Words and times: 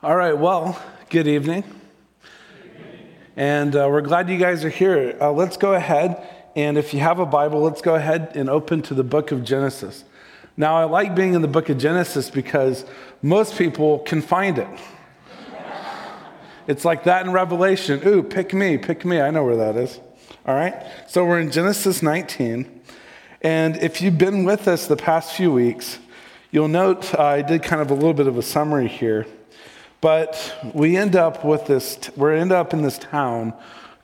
All 0.00 0.14
right, 0.14 0.38
well, 0.38 0.80
good 1.10 1.26
evening. 1.26 1.64
And 3.34 3.74
uh, 3.74 3.88
we're 3.90 4.00
glad 4.00 4.30
you 4.30 4.38
guys 4.38 4.64
are 4.64 4.68
here. 4.68 5.18
Uh, 5.20 5.32
let's 5.32 5.56
go 5.56 5.74
ahead, 5.74 6.24
and 6.54 6.78
if 6.78 6.94
you 6.94 7.00
have 7.00 7.18
a 7.18 7.26
Bible, 7.26 7.62
let's 7.62 7.82
go 7.82 7.96
ahead 7.96 8.30
and 8.36 8.48
open 8.48 8.80
to 8.82 8.94
the 8.94 9.02
book 9.02 9.32
of 9.32 9.42
Genesis. 9.42 10.04
Now, 10.56 10.76
I 10.76 10.84
like 10.84 11.16
being 11.16 11.34
in 11.34 11.42
the 11.42 11.48
book 11.48 11.68
of 11.68 11.78
Genesis 11.78 12.30
because 12.30 12.84
most 13.22 13.58
people 13.58 13.98
can 13.98 14.22
find 14.22 14.58
it. 14.58 14.68
it's 16.68 16.84
like 16.84 17.02
that 17.02 17.26
in 17.26 17.32
Revelation. 17.32 18.00
Ooh, 18.06 18.22
pick 18.22 18.54
me, 18.54 18.78
pick 18.78 19.04
me. 19.04 19.20
I 19.20 19.32
know 19.32 19.42
where 19.42 19.56
that 19.56 19.74
is. 19.74 19.98
All 20.46 20.54
right? 20.54 20.80
So 21.08 21.24
we're 21.24 21.40
in 21.40 21.50
Genesis 21.50 22.04
19. 22.04 22.82
And 23.42 23.76
if 23.78 24.00
you've 24.00 24.16
been 24.16 24.44
with 24.44 24.68
us 24.68 24.86
the 24.86 24.96
past 24.96 25.32
few 25.32 25.50
weeks, 25.50 25.98
you'll 26.52 26.68
note 26.68 27.12
uh, 27.16 27.20
I 27.20 27.42
did 27.42 27.64
kind 27.64 27.82
of 27.82 27.90
a 27.90 27.94
little 27.94 28.14
bit 28.14 28.28
of 28.28 28.38
a 28.38 28.42
summary 28.42 28.86
here. 28.86 29.26
But 30.00 30.56
we 30.74 30.96
end 30.96 31.16
up 31.16 31.44
with 31.44 31.66
this, 31.66 31.98
we 32.16 32.36
end 32.36 32.52
up 32.52 32.72
in 32.72 32.82
this 32.82 32.98
town 32.98 33.52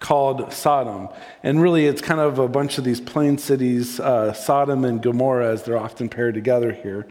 called 0.01 0.53
Sodom. 0.53 1.09
And 1.43 1.63
really, 1.63 1.87
it's 1.87 2.03
kind 2.03 2.21
of 2.21 2.39
a 2.39 2.49
bunch 2.49 2.79
of 2.79 2.85
these 2.85 3.01
plain 3.01 3.39
cities, 3.39 4.01
uh, 4.01 4.33
Sodom 4.33 4.85
and 4.85 5.01
Gomorrah, 5.01 5.53
as 5.53 5.63
they're 5.63 5.79
often 5.79 6.09
paired 6.09 6.35
together 6.35 6.73
here. 6.73 7.07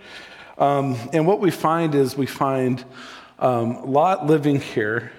Um, 0.58 0.98
and 1.14 1.26
what 1.26 1.40
we 1.40 1.50
find 1.50 1.96
is 1.96 2.16
we 2.16 2.26
find 2.26 2.84
um, 3.40 3.92
Lot 3.92 4.28
living 4.28 4.60
here. 4.60 5.12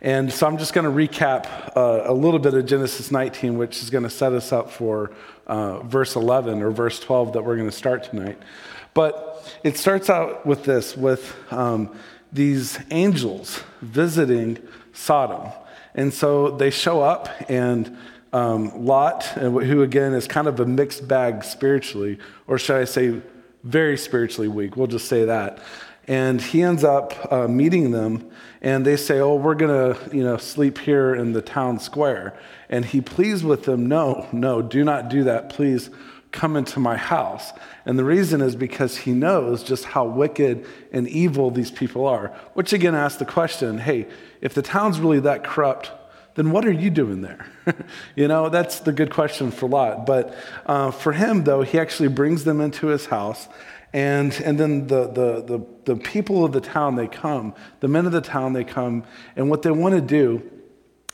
And 0.00 0.32
so 0.32 0.46
I'm 0.46 0.58
just 0.58 0.74
going 0.74 0.84
to 0.84 0.92
recap 0.92 1.76
uh, 1.76 2.02
a 2.04 2.14
little 2.14 2.38
bit 2.38 2.54
of 2.54 2.64
Genesis 2.66 3.10
19, 3.10 3.58
which 3.58 3.82
is 3.82 3.90
going 3.90 4.04
to 4.04 4.10
set 4.10 4.32
us 4.32 4.52
up 4.52 4.70
for 4.70 5.10
uh, 5.48 5.80
verse 5.80 6.14
11 6.14 6.62
or 6.62 6.70
verse 6.70 7.00
12 7.00 7.32
that 7.32 7.42
we're 7.44 7.56
going 7.56 7.68
to 7.68 7.76
start 7.76 8.04
tonight. 8.04 8.38
But 8.94 9.58
it 9.64 9.76
starts 9.76 10.08
out 10.08 10.46
with 10.46 10.64
this 10.64 10.96
with 10.96 11.34
um, 11.50 11.96
these 12.32 12.78
angels 12.90 13.62
visiting 13.80 14.58
Sodom. 14.92 15.50
And 15.94 16.12
so 16.12 16.50
they 16.50 16.70
show 16.70 17.00
up, 17.00 17.28
and 17.48 17.96
um, 18.32 18.84
Lot, 18.84 19.24
who 19.24 19.82
again 19.82 20.12
is 20.12 20.26
kind 20.26 20.46
of 20.46 20.60
a 20.60 20.66
mixed 20.66 21.08
bag 21.08 21.44
spiritually, 21.44 22.18
or 22.46 22.58
should 22.58 22.76
I 22.76 22.84
say, 22.84 23.20
very 23.64 23.96
spiritually 23.96 24.48
weak, 24.48 24.76
we'll 24.76 24.86
just 24.86 25.08
say 25.08 25.24
that. 25.24 25.58
And 26.06 26.40
he 26.40 26.62
ends 26.62 26.84
up 26.84 27.32
uh, 27.32 27.48
meeting 27.48 27.90
them, 27.90 28.30
and 28.62 28.84
they 28.86 28.96
say, 28.96 29.20
Oh, 29.20 29.34
we're 29.34 29.54
to 29.54 29.98
you 30.10 30.22
know, 30.22 30.36
sleep 30.36 30.78
here 30.78 31.14
in 31.14 31.32
the 31.32 31.42
town 31.42 31.78
square. 31.78 32.38
And 32.70 32.84
he 32.84 33.00
pleads 33.00 33.44
with 33.44 33.64
them, 33.64 33.86
No, 33.86 34.26
no, 34.32 34.62
do 34.62 34.84
not 34.84 35.10
do 35.10 35.24
that. 35.24 35.50
Please 35.50 35.90
come 36.32 36.56
into 36.56 36.78
my 36.80 36.96
house. 36.96 37.52
And 37.86 37.98
the 37.98 38.04
reason 38.04 38.40
is 38.40 38.54
because 38.54 38.96
he 38.96 39.12
knows 39.12 39.62
just 39.62 39.84
how 39.84 40.04
wicked 40.04 40.66
and 40.92 41.08
evil 41.08 41.50
these 41.50 41.70
people 41.70 42.06
are. 42.06 42.28
Which 42.54 42.72
again 42.72 42.94
asks 42.94 43.18
the 43.18 43.24
question 43.24 43.78
hey, 43.78 44.06
if 44.40 44.54
the 44.54 44.62
town's 44.62 45.00
really 45.00 45.20
that 45.20 45.44
corrupt, 45.44 45.90
then 46.34 46.52
what 46.52 46.64
are 46.64 46.72
you 46.72 46.90
doing 46.90 47.22
there? 47.22 47.46
you 48.16 48.28
know, 48.28 48.48
that's 48.48 48.80
the 48.80 48.92
good 48.92 49.10
question 49.10 49.50
for 49.50 49.68
Lot. 49.68 50.06
But 50.06 50.36
uh, 50.66 50.90
for 50.90 51.12
him, 51.12 51.44
though, 51.44 51.62
he 51.62 51.78
actually 51.78 52.10
brings 52.10 52.44
them 52.44 52.60
into 52.60 52.88
his 52.88 53.06
house. 53.06 53.48
And, 53.92 54.34
and 54.44 54.60
then 54.60 54.86
the, 54.86 55.06
the, 55.06 55.42
the, 55.42 55.66
the 55.84 55.96
people 55.96 56.44
of 56.44 56.52
the 56.52 56.60
town, 56.60 56.96
they 56.96 57.08
come, 57.08 57.54
the 57.80 57.88
men 57.88 58.04
of 58.06 58.12
the 58.12 58.20
town, 58.20 58.52
they 58.52 58.64
come. 58.64 59.04
And 59.34 59.48
what 59.48 59.62
they 59.62 59.70
want 59.70 59.94
to 59.94 60.00
do 60.00 60.48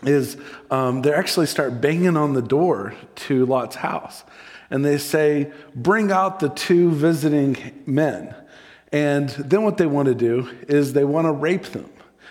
is 0.03 0.37
um, 0.71 1.03
they 1.03 1.13
actually 1.13 1.47
start 1.47 1.81
banging 1.81 2.17
on 2.17 2.33
the 2.35 2.43
door 2.43 2.95
to 3.15 3.47
Lot's 3.47 3.77
house 3.77 4.25
and 4.71 4.85
they 4.85 4.99
say, 4.99 5.53
Bring 5.75 6.11
out 6.11 6.41
the 6.41 6.49
two 6.49 6.91
visiting 6.91 7.83
men. 7.87 8.35
And 8.93 9.29
then 9.31 9.63
what 9.63 9.77
they 9.77 9.87
want 9.87 10.07
to 10.07 10.15
do 10.15 10.49
is 10.69 10.93
they 10.93 11.05
want 11.05 11.27
to 11.27 11.33
rape 11.33 11.65
them. 11.65 11.91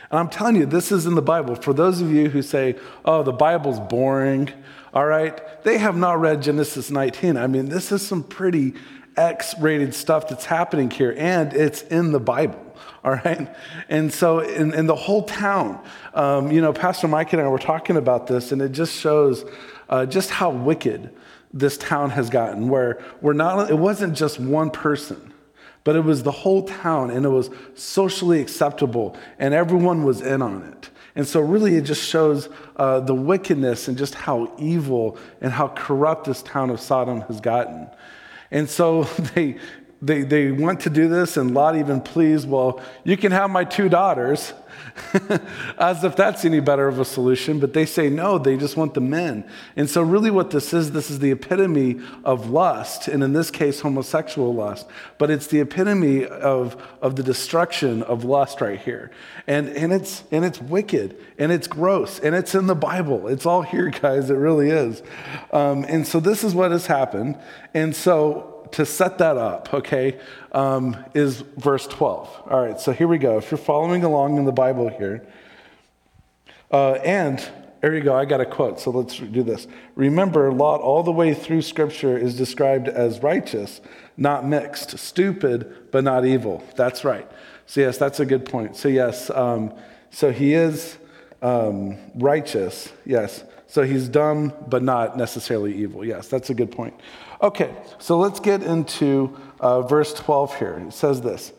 And 0.09 0.19
I'm 0.19 0.29
telling 0.29 0.55
you, 0.55 0.65
this 0.65 0.91
is 0.91 1.05
in 1.05 1.15
the 1.15 1.21
Bible. 1.21 1.55
For 1.55 1.73
those 1.73 1.99
of 1.99 2.11
you 2.11 2.29
who 2.29 2.41
say, 2.41 2.75
Oh, 3.03 3.23
the 3.23 3.33
Bible's 3.33 3.79
boring, 3.79 4.51
all 4.93 5.05
right, 5.05 5.41
they 5.63 5.77
have 5.79 5.97
not 5.97 6.19
read 6.19 6.41
Genesis 6.41 6.91
19. 6.91 7.37
I 7.37 7.47
mean, 7.47 7.69
this 7.69 7.91
is 7.91 8.05
some 8.05 8.23
pretty 8.23 8.73
X 9.17 9.53
rated 9.59 9.93
stuff 9.93 10.27
that's 10.27 10.45
happening 10.45 10.89
here, 10.89 11.13
and 11.17 11.53
it's 11.53 11.81
in 11.83 12.11
the 12.11 12.19
Bible 12.19 12.63
all 13.03 13.11
right? 13.11 13.53
And 13.89 14.13
so, 14.13 14.39
in, 14.39 14.73
in 14.73 14.87
the 14.87 14.95
whole 14.95 15.23
town, 15.23 15.83
um, 16.13 16.51
you 16.51 16.61
know, 16.61 16.73
Pastor 16.73 17.07
Mike 17.07 17.33
and 17.33 17.41
I 17.41 17.47
were 17.47 17.59
talking 17.59 17.97
about 17.97 18.27
this, 18.27 18.51
and 18.51 18.61
it 18.61 18.71
just 18.71 18.97
shows 18.97 19.43
uh, 19.89 20.05
just 20.05 20.29
how 20.29 20.49
wicked 20.49 21.13
this 21.53 21.77
town 21.77 22.09
has 22.09 22.29
gotten, 22.29 22.67
where 22.67 23.01
we're 23.21 23.33
not, 23.33 23.69
it 23.69 23.77
wasn't 23.77 24.15
just 24.17 24.39
one 24.39 24.71
person, 24.71 25.33
but 25.83 25.95
it 25.95 26.03
was 26.03 26.23
the 26.23 26.31
whole 26.31 26.63
town, 26.63 27.11
and 27.11 27.25
it 27.25 27.29
was 27.29 27.49
socially 27.75 28.41
acceptable, 28.41 29.15
and 29.37 29.53
everyone 29.53 30.03
was 30.03 30.21
in 30.21 30.41
on 30.41 30.63
it. 30.63 30.89
And 31.15 31.27
so, 31.27 31.41
really, 31.41 31.75
it 31.75 31.81
just 31.81 32.03
shows 32.03 32.49
uh, 32.75 32.99
the 33.01 33.13
wickedness 33.13 33.87
and 33.87 33.95
just 33.95 34.15
how 34.15 34.51
evil 34.57 35.17
and 35.41 35.51
how 35.51 35.67
corrupt 35.67 36.25
this 36.25 36.41
town 36.41 36.71
of 36.71 36.79
Sodom 36.79 37.21
has 37.21 37.39
gotten. 37.39 37.87
And 38.49 38.67
so, 38.67 39.03
they, 39.35 39.57
they, 40.01 40.23
they 40.23 40.51
want 40.51 40.81
to 40.81 40.89
do 40.89 41.07
this, 41.07 41.37
and 41.37 41.53
Lot 41.53 41.75
even 41.75 42.01
pleads, 42.01 42.47
Well, 42.47 42.81
you 43.03 43.15
can 43.15 43.31
have 43.31 43.51
my 43.51 43.63
two 43.63 43.89
daughters. 43.89 44.53
as 45.79 46.03
if 46.03 46.15
that's 46.15 46.45
any 46.45 46.59
better 46.59 46.87
of 46.87 46.99
a 46.99 47.05
solution, 47.05 47.59
but 47.59 47.73
they 47.73 47.85
say 47.85 48.09
no, 48.09 48.37
they 48.37 48.55
just 48.55 48.77
want 48.77 48.93
the 48.93 49.01
men. 49.01 49.43
And 49.75 49.89
so, 49.89 50.01
really, 50.01 50.29
what 50.29 50.51
this 50.51 50.73
is, 50.73 50.91
this 50.91 51.09
is 51.09 51.19
the 51.19 51.31
epitome 51.31 51.99
of 52.23 52.49
lust, 52.49 53.07
and 53.07 53.23
in 53.23 53.33
this 53.33 53.49
case, 53.49 53.79
homosexual 53.79 54.53
lust, 54.53 54.87
but 55.17 55.31
it's 55.31 55.47
the 55.47 55.61
epitome 55.61 56.25
of, 56.25 56.81
of 57.01 57.15
the 57.15 57.23
destruction 57.23 58.03
of 58.03 58.23
lust 58.23 58.61
right 58.61 58.79
here. 58.79 59.11
And, 59.47 59.69
and, 59.69 59.91
it's, 59.91 60.23
and 60.31 60.45
it's 60.45 60.61
wicked, 60.61 61.17
and 61.39 61.51
it's 61.51 61.67
gross, 61.67 62.19
and 62.19 62.35
it's 62.35 62.53
in 62.53 62.67
the 62.67 62.75
Bible. 62.75 63.27
It's 63.27 63.45
all 63.45 63.63
here, 63.63 63.89
guys, 64.01 64.29
it 64.29 64.35
really 64.35 64.69
is. 64.69 65.01
Um, 65.51 65.85
and 65.85 66.07
so, 66.07 66.19
this 66.19 66.43
is 66.43 66.53
what 66.53 66.71
has 66.71 66.85
happened. 66.85 67.37
And 67.73 67.95
so, 67.95 68.52
to 68.73 68.85
set 68.85 69.19
that 69.19 69.37
up, 69.37 69.73
okay, 69.73 70.19
um, 70.51 70.97
is 71.13 71.41
verse 71.57 71.87
12. 71.87 72.43
All 72.49 72.61
right, 72.61 72.79
so 72.79 72.91
here 72.91 73.07
we 73.07 73.17
go. 73.17 73.37
If 73.37 73.51
you're 73.51 73.57
following 73.57 74.03
along 74.03 74.37
in 74.37 74.45
the 74.45 74.51
Bible 74.51 74.89
here, 74.89 75.25
uh, 76.71 76.93
and 76.93 77.43
there 77.81 77.93
you 77.93 78.01
go, 78.01 78.15
I 78.15 78.25
got 78.25 78.41
a 78.41 78.45
quote, 78.45 78.79
so 78.79 78.89
let's 78.89 79.17
do 79.17 79.43
this. 79.43 79.67
Remember, 79.95 80.51
Lot, 80.51 80.81
all 80.81 81.03
the 81.03 81.11
way 81.11 81.35
through 81.35 81.61
Scripture, 81.61 82.17
is 82.17 82.35
described 82.35 82.87
as 82.87 83.21
righteous, 83.21 83.79
not 84.17 84.45
mixed, 84.45 84.97
stupid, 84.97 85.91
but 85.91 86.03
not 86.03 86.25
evil. 86.25 86.63
That's 86.75 87.03
right. 87.03 87.29
So, 87.67 87.81
yes, 87.81 87.97
that's 87.97 88.19
a 88.19 88.25
good 88.25 88.45
point. 88.45 88.75
So, 88.75 88.87
yes, 88.87 89.29
um, 89.29 89.73
so 90.09 90.31
he 90.31 90.53
is 90.53 90.97
um, 91.43 91.97
righteous, 92.15 92.91
yes. 93.05 93.43
So 93.67 93.83
he's 93.83 94.07
dumb, 94.07 94.53
but 94.67 94.81
not 94.83 95.17
necessarily 95.17 95.75
evil. 95.75 96.05
Yes, 96.05 96.27
that's 96.27 96.49
a 96.49 96.53
good 96.53 96.71
point. 96.71 96.93
Okay, 97.43 97.75
so 97.99 98.17
let's 98.17 98.39
get 98.39 98.63
into 98.63 99.37
uh, 99.59 99.81
verse 99.81 100.13
12 100.13 100.59
here. 100.59 100.81
It 100.87 100.93
says 100.93 101.21
this 101.21 101.51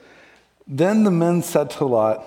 Then 0.66 1.04
the 1.04 1.10
men 1.10 1.42
said 1.42 1.68
to 1.72 1.84
Lot, 1.84 2.24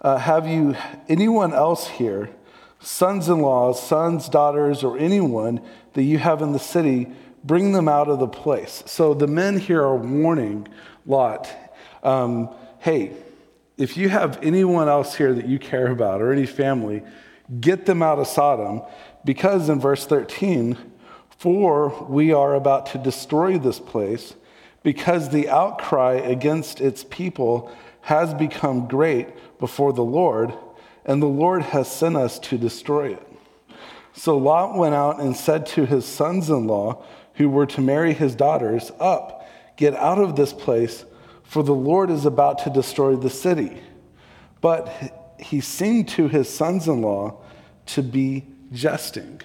uh, 0.00 0.16
Have 0.18 0.46
you 0.46 0.76
anyone 1.08 1.52
else 1.52 1.88
here, 1.88 2.30
sons 2.78 3.28
in 3.28 3.40
laws, 3.40 3.82
sons, 3.82 4.28
daughters, 4.28 4.84
or 4.84 4.96
anyone 4.96 5.60
that 5.94 6.04
you 6.04 6.18
have 6.18 6.40
in 6.40 6.52
the 6.52 6.60
city? 6.60 7.08
Bring 7.42 7.72
them 7.72 7.88
out 7.88 8.08
of 8.08 8.20
the 8.20 8.28
place. 8.28 8.84
So 8.86 9.12
the 9.12 9.26
men 9.26 9.58
here 9.58 9.82
are 9.82 9.96
warning 9.96 10.68
Lot, 11.04 11.50
um, 12.04 12.48
Hey, 12.78 13.10
if 13.76 13.96
you 13.96 14.08
have 14.08 14.38
anyone 14.40 14.88
else 14.88 15.16
here 15.16 15.34
that 15.34 15.48
you 15.48 15.58
care 15.58 15.88
about 15.88 16.22
or 16.22 16.32
any 16.32 16.46
family, 16.46 17.02
get 17.60 17.86
them 17.86 18.04
out 18.04 18.20
of 18.20 18.28
Sodom. 18.28 18.82
Because 19.24 19.68
in 19.68 19.80
verse 19.80 20.06
13, 20.06 20.78
for 21.38 21.88
we 22.08 22.32
are 22.32 22.54
about 22.54 22.86
to 22.86 22.98
destroy 22.98 23.58
this 23.58 23.78
place, 23.78 24.34
because 24.82 25.30
the 25.30 25.48
outcry 25.48 26.14
against 26.14 26.80
its 26.80 27.04
people 27.04 27.70
has 28.02 28.34
become 28.34 28.86
great 28.86 29.58
before 29.58 29.92
the 29.92 30.04
Lord, 30.04 30.52
and 31.04 31.22
the 31.22 31.26
Lord 31.26 31.62
has 31.62 31.90
sent 31.90 32.16
us 32.16 32.38
to 32.40 32.58
destroy 32.58 33.14
it. 33.14 33.26
So 34.12 34.36
Lot 34.36 34.76
went 34.76 34.94
out 34.94 35.20
and 35.20 35.36
said 35.36 35.66
to 35.66 35.86
his 35.86 36.04
sons 36.04 36.50
in 36.50 36.66
law, 36.66 37.04
who 37.34 37.48
were 37.48 37.66
to 37.66 37.80
marry 37.80 38.12
his 38.12 38.34
daughters, 38.34 38.92
Up, 39.00 39.48
get 39.76 39.94
out 39.94 40.18
of 40.18 40.36
this 40.36 40.52
place, 40.52 41.04
for 41.42 41.62
the 41.62 41.74
Lord 41.74 42.10
is 42.10 42.24
about 42.24 42.58
to 42.60 42.70
destroy 42.70 43.16
the 43.16 43.30
city. 43.30 43.82
But 44.60 45.36
he 45.38 45.60
seemed 45.60 46.08
to 46.10 46.28
his 46.28 46.48
sons 46.48 46.88
in 46.88 47.02
law 47.02 47.42
to 47.86 48.02
be 48.02 48.44
jesting. 48.72 49.40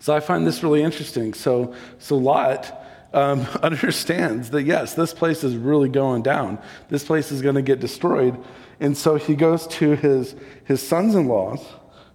So 0.00 0.14
I 0.14 0.20
find 0.20 0.46
this 0.46 0.62
really 0.62 0.82
interesting. 0.82 1.34
So, 1.34 1.74
so 1.98 2.16
Lot 2.16 2.86
um, 3.12 3.40
understands 3.62 4.50
that, 4.50 4.62
yes, 4.62 4.94
this 4.94 5.14
place 5.14 5.42
is 5.42 5.56
really 5.56 5.88
going 5.88 6.22
down. 6.22 6.58
This 6.88 7.04
place 7.04 7.32
is 7.32 7.42
going 7.42 7.54
to 7.54 7.62
get 7.62 7.80
destroyed. 7.80 8.42
And 8.80 8.96
so 8.96 9.16
he 9.16 9.34
goes 9.34 9.66
to 9.68 9.96
his, 9.96 10.34
his 10.64 10.86
sons 10.86 11.14
in 11.14 11.26
laws 11.26 11.64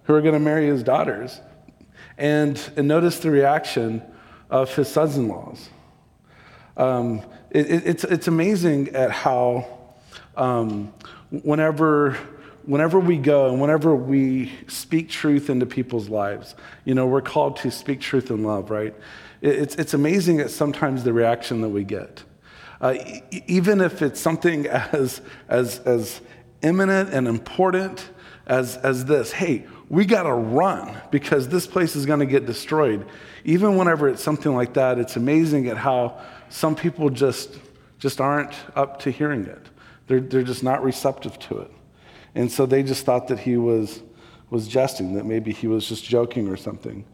who 0.04 0.14
are 0.14 0.20
going 0.20 0.34
to 0.34 0.40
marry 0.40 0.66
his 0.66 0.82
daughters. 0.82 1.40
And, 2.18 2.60
and 2.76 2.86
notice 2.86 3.18
the 3.18 3.30
reaction 3.30 4.02
of 4.50 4.74
his 4.74 4.88
sons 4.88 5.16
in 5.16 5.28
laws. 5.28 5.68
Um, 6.76 7.22
it, 7.50 7.70
it, 7.70 7.86
it's, 7.86 8.04
it's 8.04 8.28
amazing 8.28 8.90
at 8.90 9.10
how 9.10 9.66
um, 10.36 10.92
whenever 11.30 12.16
whenever 12.64 13.00
we 13.00 13.16
go 13.16 13.50
and 13.50 13.60
whenever 13.60 13.94
we 13.94 14.52
speak 14.68 15.08
truth 15.08 15.50
into 15.50 15.66
people's 15.66 16.08
lives, 16.08 16.54
you 16.84 16.94
know, 16.94 17.06
we're 17.06 17.20
called 17.22 17.56
to 17.56 17.70
speak 17.70 18.00
truth 18.00 18.30
in 18.30 18.44
love, 18.44 18.70
right? 18.70 18.94
It's, 19.40 19.74
it's 19.76 19.94
amazing 19.94 20.40
at 20.40 20.50
sometimes 20.50 21.04
the 21.04 21.12
reaction 21.12 21.60
that 21.62 21.68
we 21.68 21.84
get. 21.84 22.22
Uh, 22.80 22.94
even 23.46 23.80
if 23.80 24.02
it's 24.02 24.20
something 24.20 24.66
as, 24.68 25.20
as, 25.48 25.78
as 25.80 26.20
imminent 26.62 27.10
and 27.10 27.26
important 27.28 28.08
as, 28.46 28.76
as 28.78 29.04
this 29.04 29.32
hey, 29.32 29.66
we 29.88 30.04
got 30.04 30.22
to 30.22 30.32
run 30.32 30.96
because 31.10 31.48
this 31.48 31.66
place 31.66 31.96
is 31.96 32.06
going 32.06 32.20
to 32.20 32.26
get 32.26 32.46
destroyed. 32.46 33.06
Even 33.44 33.76
whenever 33.76 34.08
it's 34.08 34.22
something 34.22 34.54
like 34.54 34.74
that, 34.74 34.98
it's 34.98 35.16
amazing 35.16 35.68
at 35.68 35.76
how 35.76 36.20
some 36.48 36.74
people 36.74 37.10
just, 37.10 37.58
just 37.98 38.20
aren't 38.20 38.54
up 38.74 39.00
to 39.00 39.10
hearing 39.10 39.44
it. 39.44 39.66
They're, 40.06 40.20
they're 40.20 40.42
just 40.42 40.62
not 40.62 40.82
receptive 40.82 41.38
to 41.40 41.58
it. 41.58 41.70
And 42.34 42.50
so 42.50 42.66
they 42.66 42.82
just 42.82 43.04
thought 43.04 43.28
that 43.28 43.40
he 43.40 43.56
was, 43.56 44.02
was 44.50 44.68
jesting, 44.68 45.14
that 45.14 45.26
maybe 45.26 45.52
he 45.52 45.66
was 45.66 45.86
just 45.86 46.04
joking 46.04 46.48
or 46.48 46.56
something. 46.56 47.04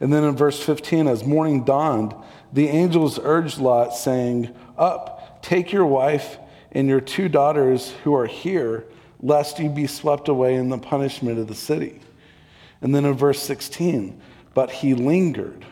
And 0.00 0.12
then 0.12 0.24
in 0.24 0.34
verse 0.34 0.62
15, 0.62 1.06
as 1.08 1.24
morning 1.24 1.64
dawned, 1.64 2.14
the 2.52 2.68
angels 2.68 3.18
urged 3.22 3.58
Lot, 3.58 3.94
saying, 3.94 4.54
Up, 4.78 5.42
take 5.42 5.72
your 5.72 5.86
wife 5.86 6.38
and 6.72 6.88
your 6.88 7.00
two 7.00 7.28
daughters 7.28 7.92
who 8.04 8.14
are 8.14 8.26
here, 8.26 8.86
lest 9.20 9.58
you 9.58 9.68
be 9.68 9.86
swept 9.86 10.28
away 10.28 10.54
in 10.54 10.70
the 10.70 10.78
punishment 10.78 11.38
of 11.38 11.48
the 11.48 11.54
city. 11.54 12.00
And 12.80 12.94
then 12.94 13.04
in 13.04 13.14
verse 13.14 13.42
16, 13.42 14.20
but 14.54 14.70
he 14.70 14.94
lingered. 14.94 15.66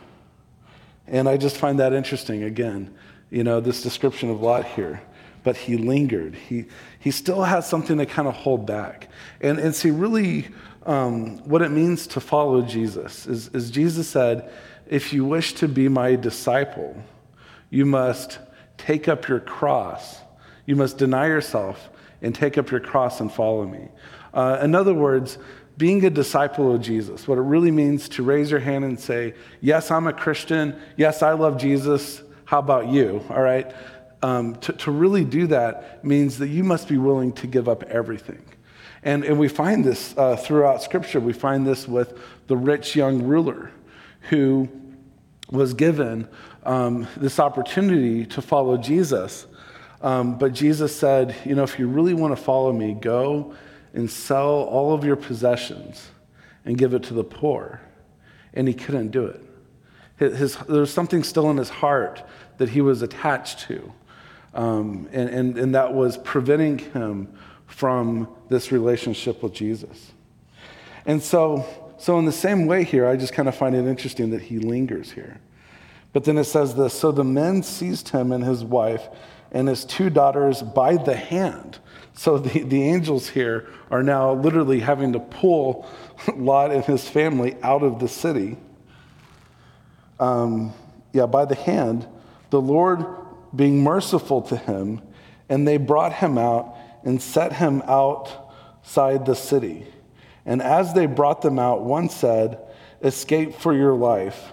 And 1.07 1.27
I 1.27 1.39
just 1.39 1.57
find 1.57 1.79
that 1.81 1.95
interesting 1.95 2.43
again, 2.43 2.95
you 3.31 3.45
know, 3.45 3.61
this 3.61 3.83
description 3.83 4.31
of 4.31 4.43
Lot 4.43 4.67
here. 4.67 5.01
But 5.45 5.57
he 5.57 5.77
lingered. 5.77 6.35
He, 6.35 6.67
he 6.99 7.11
still 7.11 7.43
has 7.43 7.69
something 7.69 7.99
to 7.99 8.07
kind 8.07 8.29
of 8.29 8.35
hold 8.35 8.67
back. 8.67 9.09
And, 9.41 9.59
and 9.59 9.75
see, 9.75 9.91
really, 9.91 10.49
um, 10.85 11.39
what 11.49 11.63
it 11.63 11.71
means 11.71 12.07
to 12.09 12.21
follow 12.21 12.63
Jesus 12.63 13.27
is, 13.27 13.49
is 13.49 13.71
Jesus 13.71 14.09
said, 14.09 14.51
if 14.87 15.13
you 15.13 15.25
wish 15.25 15.53
to 15.55 15.69
be 15.69 15.89
my 15.89 16.17
disciple, 16.17 16.97
you 17.71 17.85
must 17.85 18.39
take 18.79 19.07
up 19.09 19.29
your 19.29 19.41
cross. 19.41 20.19
You 20.65 20.77
must 20.77 20.99
deny 20.99 21.27
yourself 21.27 21.91
and 22.23 22.35
take 22.35 22.57
up 22.59 22.71
your 22.71 22.81
cross 22.81 23.21
and 23.21 23.33
follow 23.33 23.67
me. 23.67 23.89
Uh, 24.33 24.59
in 24.63 24.75
other 24.75 24.95
words, 24.95 25.39
being 25.77 26.05
a 26.05 26.11
disciple 26.11 26.75
of 26.75 26.81
Jesus, 26.81 27.29
what 27.29 27.39
it 27.39 27.43
really 27.43 27.71
means 27.71 28.09
to 28.11 28.23
raise 28.23 28.51
your 28.51 28.61
hand 28.61 28.85
and 28.85 28.99
say, 28.99 29.35
Yes, 29.61 29.91
I'm 29.91 30.07
a 30.07 30.13
Christian. 30.13 30.79
Yes, 30.97 31.23
I 31.23 31.33
love 31.33 31.59
Jesus. 31.59 32.23
How 32.45 32.59
about 32.59 32.89
you? 32.89 33.25
All 33.31 33.43
right? 33.43 33.73
Um, 34.23 34.57
to, 34.57 34.73
to 34.73 34.91
really 34.91 35.25
do 35.25 35.47
that 35.49 36.05
means 36.05 36.39
that 36.39 36.49
you 36.49 36.65
must 36.65 36.89
be 36.89 36.99
willing 36.99 37.33
to 37.35 37.47
give 37.47 37.69
up 37.69 37.85
everything. 37.85 38.43
And, 39.03 39.25
and 39.25 39.39
we 39.39 39.49
find 39.49 39.85
this 39.85 40.17
uh, 40.17 40.37
throughout 40.37 40.83
Scripture. 40.83 41.21
We 41.21 41.33
find 41.33 41.67
this 41.67 41.87
with 41.87 42.19
the 42.49 42.57
rich 42.57 42.97
young 42.97 43.23
ruler 43.23 43.71
who 44.23 44.69
was 45.51 45.75
given 45.75 46.29
um, 46.65 47.07
this 47.17 47.39
opportunity 47.39 48.27
to 48.27 48.43
follow 48.43 48.77
Jesus. 48.77 49.47
Um, 50.03 50.37
but 50.39 50.53
Jesus 50.53 50.95
said, 50.95 51.35
You 51.45 51.55
know, 51.55 51.63
if 51.63 51.79
you 51.79 51.89
really 51.89 52.15
want 52.15 52.37
to 52.37 52.43
follow 52.43 52.73
me, 52.73 52.95
go 52.95 53.55
and 53.95 54.11
sell 54.11 54.49
all 54.65 54.93
of 54.93 55.05
your 55.05 55.17
possessions 55.17 56.11
and 56.65 56.77
give 56.77 56.93
it 56.93 57.03
to 57.05 57.15
the 57.15 57.25
poor. 57.25 57.81
And 58.53 58.67
he 58.67 58.75
couldn't 58.75 59.11
do 59.11 59.27
it. 59.27 59.43
His, 60.19 60.57
there 60.57 60.81
was 60.81 60.93
something 60.93 61.23
still 61.23 61.49
in 61.51 61.57
his 61.57 61.71
heart 61.71 62.23
that 62.59 62.71
he 62.71 62.81
was 62.81 63.03
attached 63.03 63.61
to. 63.69 63.93
Um, 64.55 65.09
and, 65.13 65.29
and, 65.29 65.59
and 65.59 65.75
that 65.75 65.93
was 65.95 66.17
preventing 66.19 66.79
him 66.79 67.33
from 67.67 68.29
this 68.49 68.73
relationship 68.73 69.43
with 69.43 69.53
Jesus. 69.53 70.13
And 71.07 71.23
so, 71.23 71.65
so 71.99 72.19
in 72.19 72.25
the 72.25 72.33
same 72.33 72.67
way 72.67 72.85
here, 72.85 73.07
I 73.07 73.17
just 73.17 73.33
kind 73.33 73.49
of 73.49 73.55
find 73.55 73.75
it 73.75 73.87
interesting 73.87 74.31
that 74.31 74.43
he 74.43 74.59
lingers 74.59 75.13
here. 75.13 75.41
But 76.13 76.25
then 76.25 76.39
it 76.39 76.45
says 76.45 76.75
this 76.75 76.95
So 76.95 77.13
the 77.13 77.25
men 77.25 77.63
seized 77.63 78.09
him 78.09 78.33
and 78.33 78.43
his 78.43 78.65
wife 78.65 79.09
and 79.53 79.69
his 79.69 79.85
two 79.85 80.11
daughters 80.11 80.63
by 80.63 80.97
the 80.97 81.17
hand. 81.17 81.79
So 82.15 82.39
the, 82.39 82.65
the 82.65 82.83
angels 82.83 83.29
here 83.29 83.69
are 83.91 84.03
now 84.03 84.33
literally 84.33 84.81
having 84.81 85.13
to 85.13 85.21
pull 85.21 85.89
Lot 86.35 86.73
and 86.73 86.85
his 86.85 87.09
family 87.09 87.57
out 87.63 87.83
of 87.83 88.01
the 88.01 88.09
city. 88.09 88.57
Um, 90.19 90.73
yeah, 91.13 91.27
by 91.27 91.45
the 91.45 91.55
hand. 91.55 92.07
The 92.51 92.61
Lord 92.61 93.07
being 93.55 93.83
merciful 93.83 94.43
to 94.43 94.57
him, 94.57 95.03
and 95.49 95.67
they 95.67 95.77
brought 95.77 96.13
him 96.13 96.39
out 96.39 96.77
and 97.05 97.21
set 97.21 97.53
him 97.53 97.83
outside 97.87 99.27
the 99.27 99.35
city. 99.35 99.87
And 100.45 100.63
as 100.63 100.95
they 100.95 101.07
brought 101.07 101.43
them 101.43 101.59
out, 101.59 101.83
one 101.83 102.09
said, 102.09 102.59
Escape 103.03 103.55
for 103.55 103.73
your 103.73 103.95
life. 103.95 104.53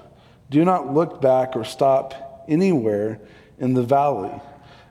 Do 0.49 0.63
not 0.63 0.93
look 0.93 1.21
back 1.21 1.55
or 1.55 1.63
stop 1.63 2.45
anywhere 2.47 3.19
in 3.57 3.73
the 3.73 3.83
valley. 3.83 4.31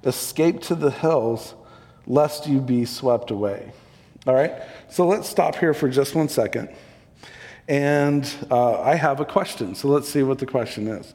Escape 0.02 0.60
to 0.62 0.74
the 0.74 0.90
hills, 0.90 1.54
lest 2.06 2.46
you 2.46 2.60
be 2.60 2.84
swept 2.84 3.30
away. 3.30 3.72
All 4.26 4.34
right? 4.34 4.54
So 4.88 5.06
let's 5.06 5.28
stop 5.28 5.56
here 5.56 5.74
for 5.74 5.88
just 5.88 6.14
one 6.14 6.28
second. 6.28 6.74
And 7.68 8.30
uh, 8.50 8.80
I 8.80 8.96
have 8.96 9.20
a 9.20 9.24
question. 9.24 9.74
So 9.74 9.88
let's 9.88 10.08
see 10.08 10.22
what 10.22 10.38
the 10.38 10.46
question 10.46 10.88
is. 10.88 11.10
It 11.10 11.14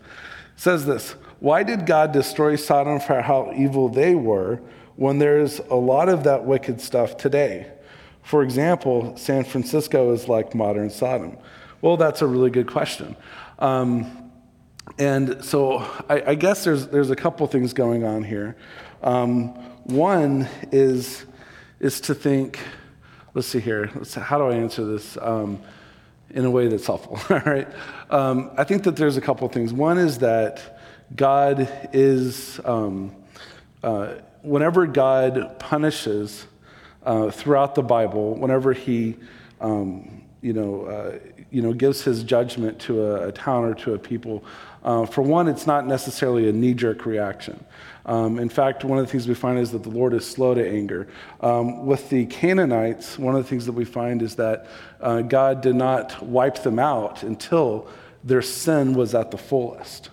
says 0.56 0.86
this 0.86 1.15
why 1.39 1.63
did 1.63 1.86
God 1.86 2.12
destroy 2.12 2.56
Sodom 2.56 3.00
for 3.00 3.21
how 3.21 3.53
evil 3.56 3.89
they 3.89 4.15
were 4.15 4.62
when 4.95 5.19
there's 5.19 5.59
a 5.59 5.75
lot 5.75 6.09
of 6.09 6.24
that 6.25 6.44
wicked 6.45 6.81
stuff 6.81 7.18
today? 7.18 7.71
For 8.24 8.44
example, 8.44 9.15
San 9.18 9.44
Francisco 9.44 10.12
is 10.13 10.27
like 10.27 10.53
modern 10.53 10.89
Sodom. 10.89 11.38
Well, 11.81 11.97
that's 11.97 12.21
a 12.21 12.27
really 12.27 12.50
good 12.50 12.68
question. 12.68 13.15
Um, 13.57 14.31
and 14.97 15.44
so 15.44 15.77
I, 16.09 16.24
I, 16.27 16.36
guess 16.36 16.63
there's, 16.63 16.88
there's 16.88 17.09
a 17.09 17.15
couple 17.15 17.47
things 17.47 17.74
going 17.74 18.03
on 18.03 18.24
here. 18.24 18.57
Um, 19.01 19.50
one 19.86 20.47
is, 20.71 21.25
is 21.80 22.01
to 22.01 22.15
think, 22.15 22.59
let's 23.33 23.47
see 23.47 23.59
here, 23.59 23.89
let's, 23.95 24.13
how 24.15 24.38
do 24.38 24.45
I 24.45 24.56
answer 24.56 24.83
this 24.86 25.18
um, 25.21 25.62
in 26.31 26.44
a 26.44 26.51
way 26.51 26.68
that's 26.68 26.86
helpful? 26.86 27.19
All 27.30 27.41
right. 27.45 27.68
Um, 28.09 28.51
I 28.57 28.63
think 28.63 28.83
that 28.83 28.95
there's 28.95 29.15
a 29.15 29.21
couple 29.21 29.47
things. 29.47 29.71
One 29.71 29.97
is 29.97 30.19
that 30.19 30.78
God 31.15 31.67
is, 31.91 32.59
um, 32.65 33.15
uh, 33.83 34.15
whenever 34.41 34.85
God 34.85 35.57
punishes 35.59 36.45
uh, 37.03 37.31
throughout 37.31 37.75
the 37.75 37.81
Bible, 37.81 38.36
whenever 38.36 38.74
He, 38.74 39.15
um, 39.60 40.24
you 40.41 40.53
know, 40.53 40.86
uh, 40.86 41.19
you 41.50 41.62
know, 41.62 41.74
gives 41.74 42.03
His 42.03 42.24
judgment 42.24 42.79
to 42.81 43.03
a, 43.03 43.29
a 43.29 43.31
town 43.31 43.65
or 43.65 43.74
to 43.75 43.95
a 43.95 44.00
people, 44.00 44.43
uh, 44.84 45.05
for 45.05 45.22
one, 45.22 45.48
it's 45.48 45.67
not 45.67 45.88
necessarily 45.88 46.48
a 46.48 46.53
knee-jerk 46.53 47.05
reaction. 47.05 47.63
Um, 48.05 48.39
in 48.39 48.50
fact, 48.50 48.84
one 48.86 48.98
of 48.98 49.05
the 49.05 49.12
things 49.12 49.27
we 49.27 49.34
find 49.34 49.60
is 49.60 49.72
that 49.72 49.84
the 49.84 49.89
Lord 49.89 50.13
is 50.13 50.25
slow 50.25 50.53
to 50.53 50.67
anger. 50.67 51.07
Um, 51.41 51.86
with 51.86 52.10
the 52.10 52.27
Canaanites, 52.27 53.19
one 53.19 53.36
of 53.36 53.43
the 53.43 53.50
things 53.50 53.65
that 53.65 53.74
we 53.74 53.86
find 53.86 54.22
is 54.22 54.36
that 54.36 54.67
uh, 55.01 55.22
God 55.22 55.62
did 55.62 55.75
not 55.75 56.22
wipe 56.24 56.63
them 56.63 56.79
out 56.79 57.24
until 57.24 57.88
their 58.24 58.41
sin 58.41 58.93
was 58.93 59.13
at 59.15 59.31
the 59.31 59.38
fullest 59.38 60.10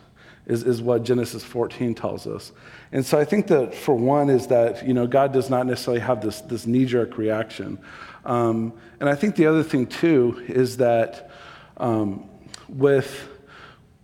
is, 0.46 0.62
is 0.62 0.80
what 0.80 1.02
Genesis 1.02 1.42
14 1.44 1.94
tells 1.94 2.26
us. 2.26 2.52
And 2.92 3.04
so 3.04 3.18
I 3.18 3.24
think 3.24 3.48
that 3.48 3.74
for 3.74 3.94
one 3.94 4.30
is 4.30 4.46
that, 4.46 4.86
you 4.86 4.94
know, 4.94 5.06
God 5.06 5.32
does 5.32 5.50
not 5.50 5.66
necessarily 5.66 6.00
have 6.00 6.22
this, 6.22 6.40
this 6.42 6.66
knee-jerk 6.66 7.18
reaction. 7.18 7.78
Um, 8.24 8.72
and 9.00 9.08
I 9.08 9.14
think 9.14 9.36
the 9.36 9.46
other 9.46 9.62
thing 9.62 9.86
too 9.86 10.44
is 10.48 10.76
that 10.78 11.30
um, 11.76 12.28
with, 12.68 13.28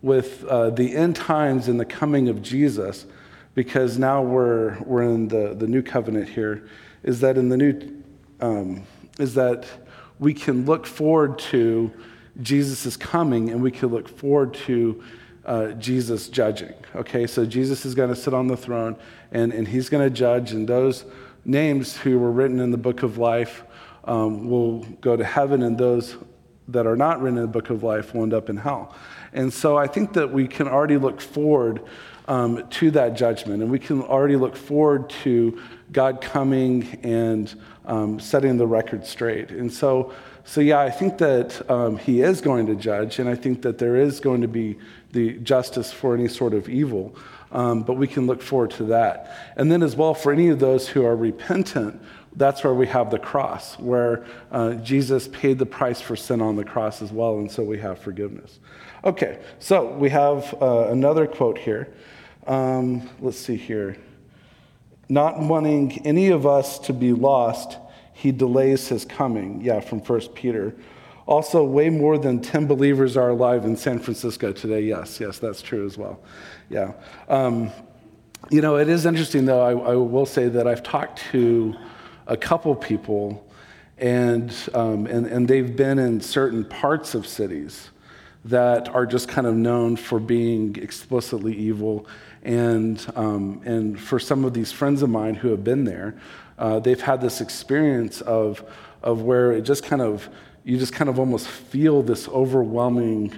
with 0.02 0.44
uh, 0.44 0.70
the 0.70 0.94
end 0.94 1.16
times 1.16 1.68
and 1.68 1.78
the 1.78 1.84
coming 1.84 2.28
of 2.28 2.42
Jesus, 2.42 3.06
because 3.54 3.98
now 3.98 4.22
we're, 4.22 4.78
we're 4.80 5.02
in 5.02 5.28
the, 5.28 5.54
the 5.54 5.66
new 5.66 5.82
covenant 5.82 6.28
here, 6.28 6.66
is 7.02 7.20
that 7.20 7.36
in 7.36 7.48
the 7.48 7.56
new, 7.56 8.02
um, 8.40 8.82
is 9.18 9.34
that 9.34 9.66
we 10.18 10.34
can 10.34 10.64
look 10.64 10.86
forward 10.86 11.38
to 11.38 11.92
Jesus' 12.40 12.96
coming 12.96 13.50
and 13.50 13.62
we 13.62 13.70
can 13.70 13.88
look 13.90 14.08
forward 14.08 14.54
to 14.54 15.02
uh, 15.44 15.68
Jesus 15.72 16.28
judging. 16.28 16.74
Okay, 16.94 17.26
so 17.26 17.44
Jesus 17.44 17.84
is 17.84 17.94
going 17.94 18.10
to 18.10 18.16
sit 18.16 18.34
on 18.34 18.46
the 18.46 18.56
throne 18.56 18.96
and, 19.32 19.52
and 19.52 19.66
he's 19.66 19.88
going 19.88 20.08
to 20.08 20.14
judge, 20.14 20.52
and 20.52 20.68
those 20.68 21.04
names 21.44 21.96
who 21.96 22.18
were 22.18 22.30
written 22.30 22.60
in 22.60 22.70
the 22.70 22.78
book 22.78 23.02
of 23.02 23.18
life 23.18 23.64
um, 24.04 24.48
will 24.48 24.80
go 25.00 25.16
to 25.16 25.24
heaven, 25.24 25.62
and 25.62 25.78
those 25.78 26.16
that 26.68 26.86
are 26.86 26.96
not 26.96 27.20
written 27.20 27.38
in 27.38 27.42
the 27.42 27.48
book 27.48 27.70
of 27.70 27.82
life 27.82 28.14
will 28.14 28.22
end 28.22 28.34
up 28.34 28.48
in 28.48 28.56
hell. 28.56 28.94
And 29.32 29.52
so 29.52 29.76
I 29.76 29.86
think 29.86 30.12
that 30.12 30.30
we 30.30 30.46
can 30.46 30.68
already 30.68 30.96
look 30.96 31.20
forward 31.20 31.82
um, 32.28 32.66
to 32.68 32.90
that 32.92 33.14
judgment, 33.14 33.62
and 33.62 33.70
we 33.70 33.78
can 33.78 34.02
already 34.02 34.36
look 34.36 34.56
forward 34.56 35.10
to 35.24 35.60
God 35.90 36.20
coming 36.20 37.00
and 37.02 37.52
um, 37.84 38.20
setting 38.20 38.56
the 38.56 38.66
record 38.66 39.04
straight. 39.04 39.50
And 39.50 39.72
so, 39.72 40.12
so 40.44 40.60
yeah, 40.60 40.80
I 40.80 40.90
think 40.90 41.18
that 41.18 41.70
um, 41.70 41.98
He 41.98 42.22
is 42.22 42.40
going 42.40 42.66
to 42.66 42.74
judge, 42.74 43.18
and 43.18 43.28
I 43.28 43.34
think 43.34 43.62
that 43.62 43.78
there 43.78 43.96
is 43.96 44.20
going 44.20 44.40
to 44.42 44.48
be 44.48 44.78
the 45.12 45.34
justice 45.38 45.92
for 45.92 46.14
any 46.14 46.28
sort 46.28 46.54
of 46.54 46.68
evil. 46.68 47.14
Um, 47.52 47.82
but 47.82 47.98
we 47.98 48.06
can 48.06 48.26
look 48.26 48.40
forward 48.40 48.70
to 48.72 48.84
that. 48.84 49.52
And 49.56 49.70
then, 49.70 49.82
as 49.82 49.94
well, 49.94 50.14
for 50.14 50.32
any 50.32 50.48
of 50.48 50.58
those 50.58 50.88
who 50.88 51.04
are 51.04 51.14
repentant, 51.14 52.00
that's 52.34 52.64
where 52.64 52.72
we 52.72 52.86
have 52.86 53.10
the 53.10 53.18
cross, 53.18 53.78
where 53.78 54.24
uh, 54.50 54.74
Jesus 54.74 55.28
paid 55.28 55.58
the 55.58 55.66
price 55.66 56.00
for 56.00 56.16
sin 56.16 56.40
on 56.40 56.56
the 56.56 56.64
cross 56.64 57.02
as 57.02 57.12
well, 57.12 57.38
and 57.38 57.50
so 57.50 57.62
we 57.62 57.78
have 57.78 57.98
forgiveness. 57.98 58.58
Okay, 59.04 59.38
so 59.58 59.92
we 59.92 60.08
have 60.10 60.54
uh, 60.62 60.88
another 60.88 61.26
quote 61.26 61.58
here. 61.58 61.92
Um, 62.46 63.08
let's 63.20 63.38
see 63.38 63.56
here. 63.56 63.98
Not 65.08 65.38
wanting 65.40 66.06
any 66.06 66.28
of 66.28 66.46
us 66.46 66.78
to 66.80 66.94
be 66.94 67.12
lost, 67.12 67.76
he 68.22 68.30
delays 68.30 68.86
his 68.86 69.04
coming. 69.04 69.60
Yeah, 69.60 69.80
from 69.80 69.98
1 69.98 70.20
Peter. 70.28 70.76
Also, 71.26 71.64
way 71.64 71.90
more 71.90 72.18
than 72.18 72.40
10 72.40 72.68
believers 72.68 73.16
are 73.16 73.30
alive 73.30 73.64
in 73.64 73.76
San 73.76 73.98
Francisco 73.98 74.52
today. 74.52 74.82
Yes, 74.82 75.18
yes, 75.18 75.40
that's 75.40 75.60
true 75.60 75.84
as 75.84 75.98
well. 75.98 76.20
Yeah. 76.70 76.92
Um, 77.28 77.72
you 78.48 78.60
know, 78.60 78.76
it 78.76 78.88
is 78.88 79.06
interesting, 79.06 79.44
though. 79.44 79.60
I, 79.60 79.92
I, 79.92 79.94
will 79.96 80.24
say 80.24 80.48
that 80.48 80.68
I've 80.68 80.84
talked 80.84 81.20
to 81.32 81.74
a 82.28 82.36
couple 82.36 82.76
people, 82.76 83.44
and, 83.98 84.54
um, 84.72 85.06
and, 85.06 85.26
and 85.26 85.48
they've 85.48 85.74
been 85.74 85.98
in 85.98 86.20
certain 86.20 86.64
parts 86.64 87.16
of 87.16 87.26
cities 87.26 87.90
that 88.44 88.88
are 88.88 89.04
just 89.04 89.28
kind 89.28 89.48
of 89.48 89.56
known 89.56 89.96
for 89.96 90.20
being 90.20 90.76
explicitly 90.76 91.56
evil. 91.56 92.06
And, 92.44 93.04
um, 93.16 93.62
and 93.64 94.00
for 94.00 94.20
some 94.20 94.44
of 94.44 94.54
these 94.54 94.70
friends 94.70 95.02
of 95.02 95.10
mine 95.10 95.34
who 95.34 95.48
have 95.48 95.64
been 95.64 95.82
there, 95.84 96.14
uh, 96.62 96.78
they've 96.78 97.00
had 97.00 97.20
this 97.20 97.40
experience 97.40 98.20
of, 98.20 98.64
of 99.02 99.22
where 99.22 99.50
it 99.50 99.62
just 99.62 99.82
kind 99.82 100.00
of 100.00 100.28
you 100.62 100.78
just 100.78 100.92
kind 100.92 101.10
of 101.10 101.18
almost 101.18 101.48
feel 101.48 102.04
this 102.04 102.28
overwhelming 102.28 103.36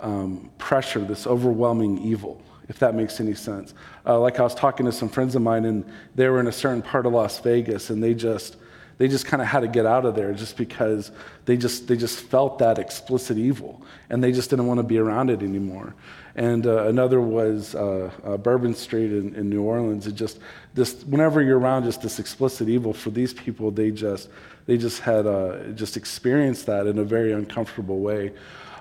um, 0.00 0.50
pressure, 0.56 1.00
this 1.00 1.26
overwhelming 1.26 1.98
evil, 1.98 2.40
if 2.70 2.78
that 2.78 2.94
makes 2.94 3.20
any 3.20 3.34
sense. 3.34 3.74
Uh, 4.06 4.18
like 4.18 4.40
I 4.40 4.42
was 4.42 4.54
talking 4.54 4.86
to 4.86 4.92
some 4.92 5.10
friends 5.10 5.34
of 5.34 5.42
mine, 5.42 5.66
and 5.66 5.84
they 6.14 6.26
were 6.28 6.40
in 6.40 6.46
a 6.46 6.52
certain 6.52 6.80
part 6.80 7.04
of 7.04 7.12
Las 7.12 7.40
Vegas, 7.40 7.90
and 7.90 8.02
they 8.02 8.14
just 8.14 8.56
they 8.98 9.08
just 9.08 9.26
kind 9.26 9.42
of 9.42 9.48
had 9.48 9.60
to 9.60 9.68
get 9.68 9.86
out 9.86 10.04
of 10.04 10.14
there 10.14 10.32
just 10.32 10.56
because 10.56 11.10
they 11.44 11.56
just 11.56 11.88
they 11.88 11.96
just 11.96 12.20
felt 12.20 12.58
that 12.58 12.78
explicit 12.78 13.38
evil, 13.38 13.82
and 14.10 14.22
they 14.22 14.32
just 14.32 14.50
didn't 14.50 14.66
want 14.66 14.78
to 14.78 14.84
be 14.84 14.98
around 14.98 15.30
it 15.30 15.42
anymore. 15.42 15.94
And 16.34 16.66
uh, 16.66 16.86
another 16.86 17.20
was 17.20 17.74
uh, 17.74 18.10
uh 18.24 18.36
Bourbon 18.36 18.74
Street 18.74 19.12
in, 19.12 19.34
in 19.34 19.50
New 19.50 19.62
Orleans. 19.62 20.06
It 20.06 20.12
just 20.12 20.38
this 20.74 21.04
whenever 21.04 21.42
you're 21.42 21.58
around 21.58 21.84
just 21.84 22.02
this 22.02 22.18
explicit 22.18 22.68
evil 22.68 22.92
for 22.92 23.10
these 23.10 23.34
people, 23.34 23.70
they 23.70 23.90
just 23.90 24.28
they 24.66 24.76
just 24.76 25.00
had 25.00 25.26
uh, 25.26 25.58
just 25.74 25.96
experienced 25.96 26.66
that 26.66 26.86
in 26.86 26.98
a 26.98 27.04
very 27.04 27.32
uncomfortable 27.32 28.00
way. 28.00 28.32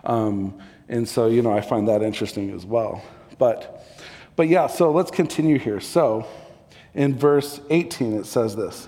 Um, 0.04 0.60
and 0.90 1.08
so, 1.08 1.28
you 1.28 1.42
know, 1.42 1.54
I 1.54 1.62
find 1.62 1.88
that 1.88 2.04
interesting 2.04 2.52
as 2.52 2.66
well. 2.66 3.04
But, 3.38 3.88
but 4.36 4.48
yeah, 4.50 4.68
so 4.68 4.92
let's 4.92 5.10
continue 5.10 5.58
here. 5.58 5.80
So 5.80 6.28
in 6.94 7.18
verse 7.18 7.62
18, 7.70 8.18
it 8.18 8.26
says 8.26 8.56
this 8.56 8.88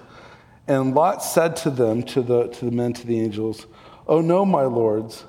And 0.67 0.96
Lot 0.96 1.24
said 1.24 1.55
to 1.58 1.70
them, 1.70 2.03
to 2.03 2.22
the, 2.22 2.48
to 2.48 2.65
the 2.65 2.72
men, 2.72 2.93
to 2.93 3.05
the 3.05 3.20
angels, 3.20 3.67
Oh, 4.08 4.22
no, 4.22 4.46
my 4.46 4.63
lords, 4.63 5.25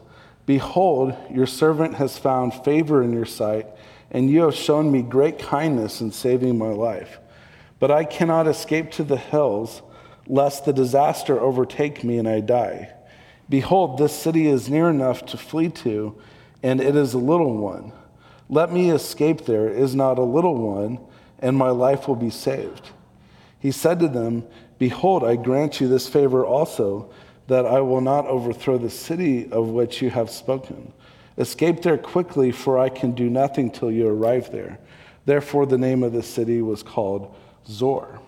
behold, 0.46 1.14
your 1.30 1.46
servant 1.46 1.94
has 1.94 2.18
found 2.18 2.54
favor 2.64 3.02
in 3.02 3.12
your 3.12 3.24
sight, 3.24 3.66
and 4.10 4.30
you 4.30 4.42
have 4.42 4.54
shown 4.54 4.90
me 4.90 5.02
great 5.02 5.38
kindness 5.38 6.00
in 6.00 6.12
saving 6.12 6.58
my 6.58 6.68
life. 6.68 7.18
But 7.78 7.90
I 7.90 8.04
cannot 8.04 8.46
escape 8.46 8.90
to 8.92 9.04
the 9.04 9.16
hills 9.16 9.82
lest 10.26 10.64
the 10.64 10.72
disaster 10.72 11.38
overtake 11.40 12.02
me 12.04 12.18
and 12.18 12.28
I 12.28 12.40
die. 12.40 12.92
Behold, 13.48 13.98
this 13.98 14.18
city 14.18 14.46
is 14.46 14.70
near 14.70 14.88
enough 14.88 15.26
to 15.26 15.36
flee 15.36 15.68
to, 15.68 16.16
and 16.62 16.80
it 16.80 16.96
is 16.96 17.12
a 17.12 17.18
little 17.18 17.56
one. 17.56 17.92
Let 18.48 18.72
me 18.72 18.90
escape 18.90 19.44
there, 19.44 19.68
is 19.68 19.94
not 19.94 20.18
a 20.18 20.22
little 20.22 20.56
one, 20.56 20.98
and 21.40 21.56
my 21.56 21.70
life 21.70 22.08
will 22.08 22.16
be 22.16 22.30
saved. 22.30 22.90
He 23.58 23.70
said 23.70 24.00
to 24.00 24.08
them, 24.08 24.46
Behold, 24.78 25.24
I 25.24 25.36
grant 25.36 25.80
you 25.80 25.88
this 25.88 26.08
favor 26.08 26.44
also, 26.44 27.10
that 27.46 27.66
I 27.66 27.80
will 27.80 28.00
not 28.00 28.26
overthrow 28.26 28.78
the 28.78 28.90
city 28.90 29.50
of 29.50 29.68
which 29.68 30.00
you 30.00 30.10
have 30.10 30.30
spoken. 30.30 30.92
Escape 31.36 31.82
there 31.82 31.98
quickly, 31.98 32.52
for 32.52 32.78
I 32.78 32.88
can 32.88 33.12
do 33.12 33.28
nothing 33.28 33.70
till 33.70 33.90
you 33.90 34.08
arrive 34.08 34.50
there. 34.50 34.78
Therefore, 35.26 35.66
the 35.66 35.78
name 35.78 36.02
of 36.02 36.12
the 36.12 36.22
city 36.22 36.62
was 36.62 36.82
called 36.82 37.34
Zoar. 37.66 38.20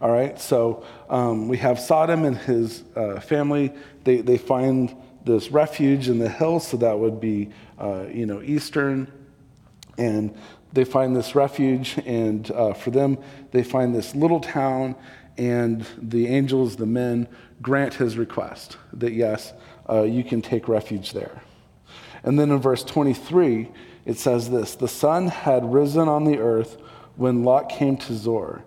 All 0.00 0.10
right, 0.10 0.38
so 0.40 0.84
um, 1.08 1.48
we 1.48 1.56
have 1.58 1.78
Sodom 1.78 2.24
and 2.24 2.36
his 2.36 2.84
uh, 2.94 3.20
family. 3.20 3.72
They, 4.04 4.20
they 4.20 4.38
find 4.38 4.94
this 5.24 5.50
refuge 5.50 6.08
in 6.08 6.18
the 6.18 6.28
hills, 6.28 6.66
so 6.66 6.76
that 6.78 6.98
would 6.98 7.20
be, 7.20 7.50
uh, 7.78 8.04
you 8.12 8.26
know, 8.26 8.42
eastern. 8.42 9.10
And 9.98 10.36
they 10.72 10.84
find 10.84 11.14
this 11.14 11.34
refuge, 11.34 11.98
and 12.06 12.50
uh, 12.50 12.74
for 12.74 12.90
them, 12.90 13.18
they 13.50 13.62
find 13.62 13.94
this 13.94 14.14
little 14.14 14.40
town, 14.40 14.96
and 15.38 15.86
the 15.96 16.28
angels, 16.28 16.76
the 16.76 16.86
men, 16.86 17.28
grant 17.60 17.94
his 17.94 18.16
request 18.16 18.76
that 18.92 19.12
yes, 19.12 19.52
uh, 19.88 20.02
you 20.02 20.24
can 20.24 20.42
take 20.42 20.68
refuge 20.68 21.12
there. 21.12 21.42
And 22.22 22.38
then 22.38 22.50
in 22.50 22.58
verse 22.58 22.84
23, 22.84 23.68
it 24.04 24.18
says 24.18 24.50
this 24.50 24.74
The 24.74 24.88
sun 24.88 25.28
had 25.28 25.72
risen 25.72 26.08
on 26.08 26.24
the 26.24 26.38
earth 26.38 26.78
when 27.16 27.44
Lot 27.44 27.68
came 27.68 27.96
to 27.98 28.14
Zoar. 28.14 28.64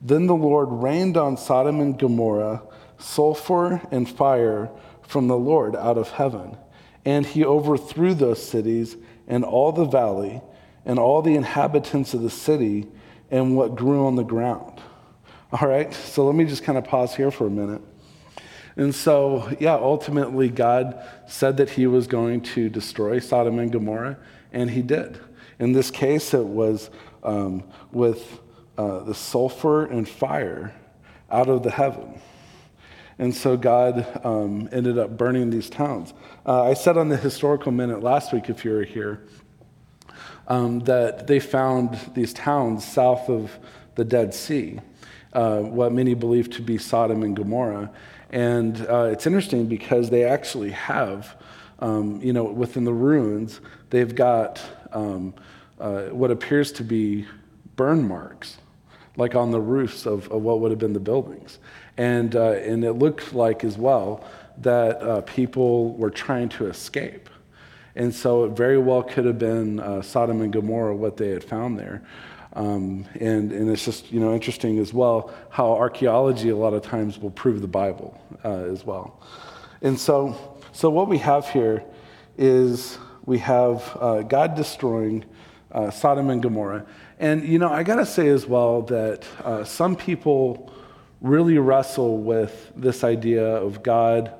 Then 0.00 0.26
the 0.26 0.34
Lord 0.34 0.68
rained 0.70 1.16
on 1.16 1.36
Sodom 1.36 1.80
and 1.80 1.98
Gomorrah 1.98 2.62
sulfur 2.98 3.80
and 3.90 4.08
fire 4.08 4.70
from 5.02 5.28
the 5.28 5.36
Lord 5.36 5.74
out 5.76 5.98
of 5.98 6.10
heaven. 6.10 6.56
And 7.04 7.24
he 7.24 7.44
overthrew 7.44 8.14
those 8.14 8.44
cities 8.44 8.96
and 9.26 9.44
all 9.44 9.72
the 9.72 9.84
valley 9.84 10.42
and 10.84 10.98
all 10.98 11.22
the 11.22 11.36
inhabitants 11.36 12.14
of 12.14 12.22
the 12.22 12.30
city 12.30 12.86
and 13.30 13.56
what 13.56 13.76
grew 13.76 14.06
on 14.06 14.16
the 14.16 14.24
ground. 14.24 14.80
All 15.50 15.66
right, 15.66 15.94
so 15.94 16.26
let 16.26 16.34
me 16.34 16.44
just 16.44 16.62
kind 16.62 16.76
of 16.76 16.84
pause 16.84 17.14
here 17.14 17.30
for 17.30 17.46
a 17.46 17.50
minute. 17.50 17.80
And 18.76 18.94
so, 18.94 19.50
yeah, 19.58 19.76
ultimately, 19.76 20.50
God 20.50 21.02
said 21.26 21.56
that 21.56 21.70
he 21.70 21.86
was 21.86 22.06
going 22.06 22.42
to 22.42 22.68
destroy 22.68 23.18
Sodom 23.18 23.58
and 23.58 23.72
Gomorrah, 23.72 24.18
and 24.52 24.70
he 24.70 24.82
did. 24.82 25.18
In 25.58 25.72
this 25.72 25.90
case, 25.90 26.34
it 26.34 26.44
was 26.44 26.90
um, 27.22 27.64
with 27.92 28.40
uh, 28.76 29.04
the 29.04 29.14
sulfur 29.14 29.86
and 29.86 30.06
fire 30.06 30.74
out 31.30 31.48
of 31.48 31.62
the 31.62 31.70
heaven. 31.70 32.20
And 33.18 33.34
so 33.34 33.56
God 33.56 34.20
um, 34.24 34.68
ended 34.70 34.98
up 34.98 35.16
burning 35.16 35.48
these 35.48 35.70
towns. 35.70 36.12
Uh, 36.44 36.64
I 36.64 36.74
said 36.74 36.98
on 36.98 37.08
the 37.08 37.16
historical 37.16 37.72
minute 37.72 38.02
last 38.02 38.34
week, 38.34 38.50
if 38.50 38.66
you 38.66 38.72
were 38.72 38.84
here, 38.84 39.24
um, 40.46 40.80
that 40.80 41.26
they 41.26 41.40
found 41.40 41.98
these 42.12 42.34
towns 42.34 42.86
south 42.86 43.30
of 43.30 43.58
the 43.94 44.04
Dead 44.04 44.34
Sea, 44.34 44.80
uh, 45.32 45.60
what 45.60 45.92
many 45.92 46.14
believe 46.14 46.50
to 46.50 46.62
be 46.62 46.78
Sodom 46.78 47.22
and 47.22 47.36
Gomorrah. 47.36 47.90
And 48.30 48.86
uh, 48.86 49.08
it's 49.12 49.26
interesting 49.26 49.66
because 49.66 50.10
they 50.10 50.24
actually 50.24 50.70
have, 50.70 51.36
um, 51.80 52.20
you 52.22 52.32
know, 52.32 52.44
within 52.44 52.84
the 52.84 52.92
ruins, 52.92 53.60
they've 53.90 54.14
got 54.14 54.60
um, 54.92 55.34
uh, 55.80 56.04
what 56.04 56.30
appears 56.30 56.72
to 56.72 56.84
be 56.84 57.26
burn 57.76 58.06
marks 58.06 58.58
like 59.16 59.34
on 59.34 59.50
the 59.50 59.60
roofs 59.60 60.06
of, 60.06 60.30
of 60.30 60.42
what 60.42 60.60
would 60.60 60.70
have 60.70 60.78
been 60.78 60.92
the 60.92 61.00
buildings. 61.00 61.58
And, 61.96 62.36
uh, 62.36 62.52
and 62.52 62.84
it 62.84 62.92
looked 62.92 63.34
like 63.34 63.64
as 63.64 63.76
well 63.76 64.24
that 64.58 65.02
uh, 65.02 65.20
people 65.22 65.94
were 65.94 66.10
trying 66.10 66.48
to 66.50 66.66
escape. 66.66 67.28
And 67.96 68.14
so 68.14 68.44
it 68.44 68.52
very 68.52 68.78
well 68.78 69.02
could 69.02 69.24
have 69.24 69.38
been 69.38 70.02
Sodom 70.04 70.40
and 70.40 70.52
Gomorrah, 70.52 70.94
what 70.94 71.16
they 71.16 71.30
had 71.30 71.42
found 71.42 71.78
there. 71.78 72.02
Um, 72.54 73.04
and, 73.20 73.52
and 73.52 73.70
it's 73.70 73.84
just 73.84 74.10
you 74.10 74.20
know 74.20 74.34
interesting 74.34 74.78
as 74.78 74.92
well 74.92 75.32
how 75.50 75.72
archaeology 75.72 76.48
a 76.48 76.56
lot 76.56 76.74
of 76.74 76.82
times 76.82 77.18
will 77.18 77.30
prove 77.30 77.60
the 77.60 77.68
Bible 77.68 78.18
uh, 78.44 78.64
as 78.72 78.84
well. 78.84 79.20
And 79.82 79.98
so, 79.98 80.36
so 80.72 80.90
what 80.90 81.08
we 81.08 81.18
have 81.18 81.48
here 81.48 81.84
is 82.36 82.98
we 83.26 83.38
have 83.38 83.96
uh, 84.00 84.22
God 84.22 84.54
destroying 84.54 85.24
uh, 85.70 85.90
Sodom 85.90 86.30
and 86.30 86.42
Gomorrah. 86.42 86.86
And, 87.18 87.46
you 87.46 87.58
know, 87.58 87.68
I 87.68 87.82
got 87.82 87.96
to 87.96 88.06
say 88.06 88.28
as 88.28 88.46
well 88.46 88.82
that 88.82 89.26
uh, 89.44 89.64
some 89.64 89.96
people 89.96 90.72
really 91.20 91.58
wrestle 91.58 92.18
with 92.18 92.72
this 92.76 93.04
idea 93.04 93.44
of 93.44 93.82
God 93.82 94.32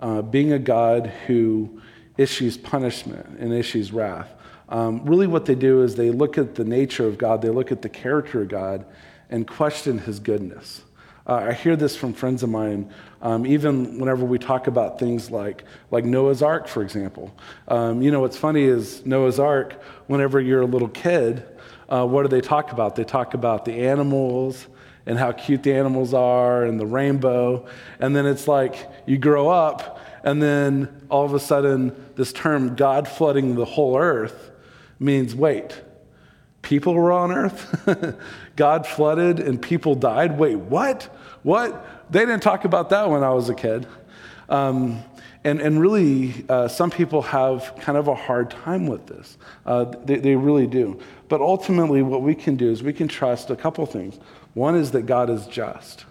uh, 0.00 0.22
being 0.22 0.52
a 0.52 0.58
God 0.58 1.08
who 1.26 1.80
issues 2.16 2.56
punishment 2.56 3.38
and 3.38 3.52
issues 3.52 3.92
wrath. 3.92 4.30
Um, 4.68 5.04
really, 5.04 5.26
what 5.26 5.46
they 5.46 5.54
do 5.54 5.82
is 5.82 5.94
they 5.94 6.10
look 6.10 6.36
at 6.36 6.54
the 6.54 6.64
nature 6.64 7.06
of 7.06 7.18
God, 7.18 7.42
they 7.42 7.48
look 7.48 7.72
at 7.72 7.82
the 7.82 7.88
character 7.88 8.42
of 8.42 8.48
God, 8.48 8.84
and 9.30 9.46
question 9.46 9.98
his 9.98 10.20
goodness. 10.20 10.82
Uh, 11.26 11.48
I 11.48 11.52
hear 11.52 11.76
this 11.76 11.94
from 11.94 12.14
friends 12.14 12.42
of 12.42 12.48
mine, 12.48 12.90
um, 13.20 13.44
even 13.46 13.98
whenever 13.98 14.24
we 14.24 14.38
talk 14.38 14.66
about 14.66 14.98
things 14.98 15.30
like, 15.30 15.64
like 15.90 16.04
Noah's 16.04 16.42
Ark, 16.42 16.68
for 16.68 16.82
example. 16.82 17.34
Um, 17.66 18.00
you 18.00 18.10
know, 18.10 18.20
what's 18.20 18.38
funny 18.38 18.62
is 18.62 19.04
Noah's 19.04 19.38
Ark, 19.38 19.82
whenever 20.06 20.40
you're 20.40 20.62
a 20.62 20.66
little 20.66 20.88
kid, 20.88 21.44
uh, 21.90 22.06
what 22.06 22.22
do 22.22 22.28
they 22.28 22.40
talk 22.40 22.72
about? 22.72 22.96
They 22.96 23.04
talk 23.04 23.34
about 23.34 23.66
the 23.66 23.88
animals 23.88 24.66
and 25.04 25.18
how 25.18 25.32
cute 25.32 25.62
the 25.62 25.74
animals 25.74 26.14
are 26.14 26.64
and 26.64 26.78
the 26.78 26.86
rainbow. 26.86 27.66
And 27.98 28.16
then 28.16 28.26
it's 28.26 28.48
like 28.48 28.90
you 29.06 29.18
grow 29.18 29.48
up, 29.48 30.00
and 30.22 30.42
then 30.42 30.88
all 31.10 31.24
of 31.24 31.34
a 31.34 31.40
sudden, 31.40 31.94
this 32.16 32.32
term, 32.32 32.74
God 32.74 33.06
flooding 33.06 33.54
the 33.54 33.64
whole 33.64 33.98
earth, 33.98 34.50
means 34.98 35.34
wait, 35.34 35.80
people 36.62 36.94
were 36.94 37.12
on 37.12 37.32
earth? 37.32 38.16
God 38.56 38.86
flooded 38.86 39.40
and 39.40 39.60
people 39.60 39.94
died? 39.94 40.38
Wait, 40.38 40.56
what? 40.56 41.04
What? 41.42 42.10
They 42.10 42.20
didn't 42.20 42.42
talk 42.42 42.64
about 42.64 42.90
that 42.90 43.08
when 43.10 43.22
I 43.22 43.30
was 43.30 43.48
a 43.48 43.54
kid. 43.54 43.86
Um, 44.48 45.02
and, 45.44 45.60
and 45.60 45.80
really, 45.80 46.44
uh, 46.48 46.68
some 46.68 46.90
people 46.90 47.22
have 47.22 47.74
kind 47.80 47.96
of 47.96 48.08
a 48.08 48.14
hard 48.14 48.50
time 48.50 48.86
with 48.86 49.06
this. 49.06 49.38
Uh, 49.64 49.84
they, 50.04 50.16
they 50.16 50.36
really 50.36 50.66
do. 50.66 51.00
But 51.28 51.40
ultimately, 51.40 52.02
what 52.02 52.22
we 52.22 52.34
can 52.34 52.56
do 52.56 52.70
is 52.70 52.82
we 52.82 52.92
can 52.92 53.08
trust 53.08 53.50
a 53.50 53.56
couple 53.56 53.86
things. 53.86 54.18
One 54.54 54.74
is 54.74 54.90
that 54.92 55.06
God 55.06 55.30
is 55.30 55.46
just. 55.46 56.06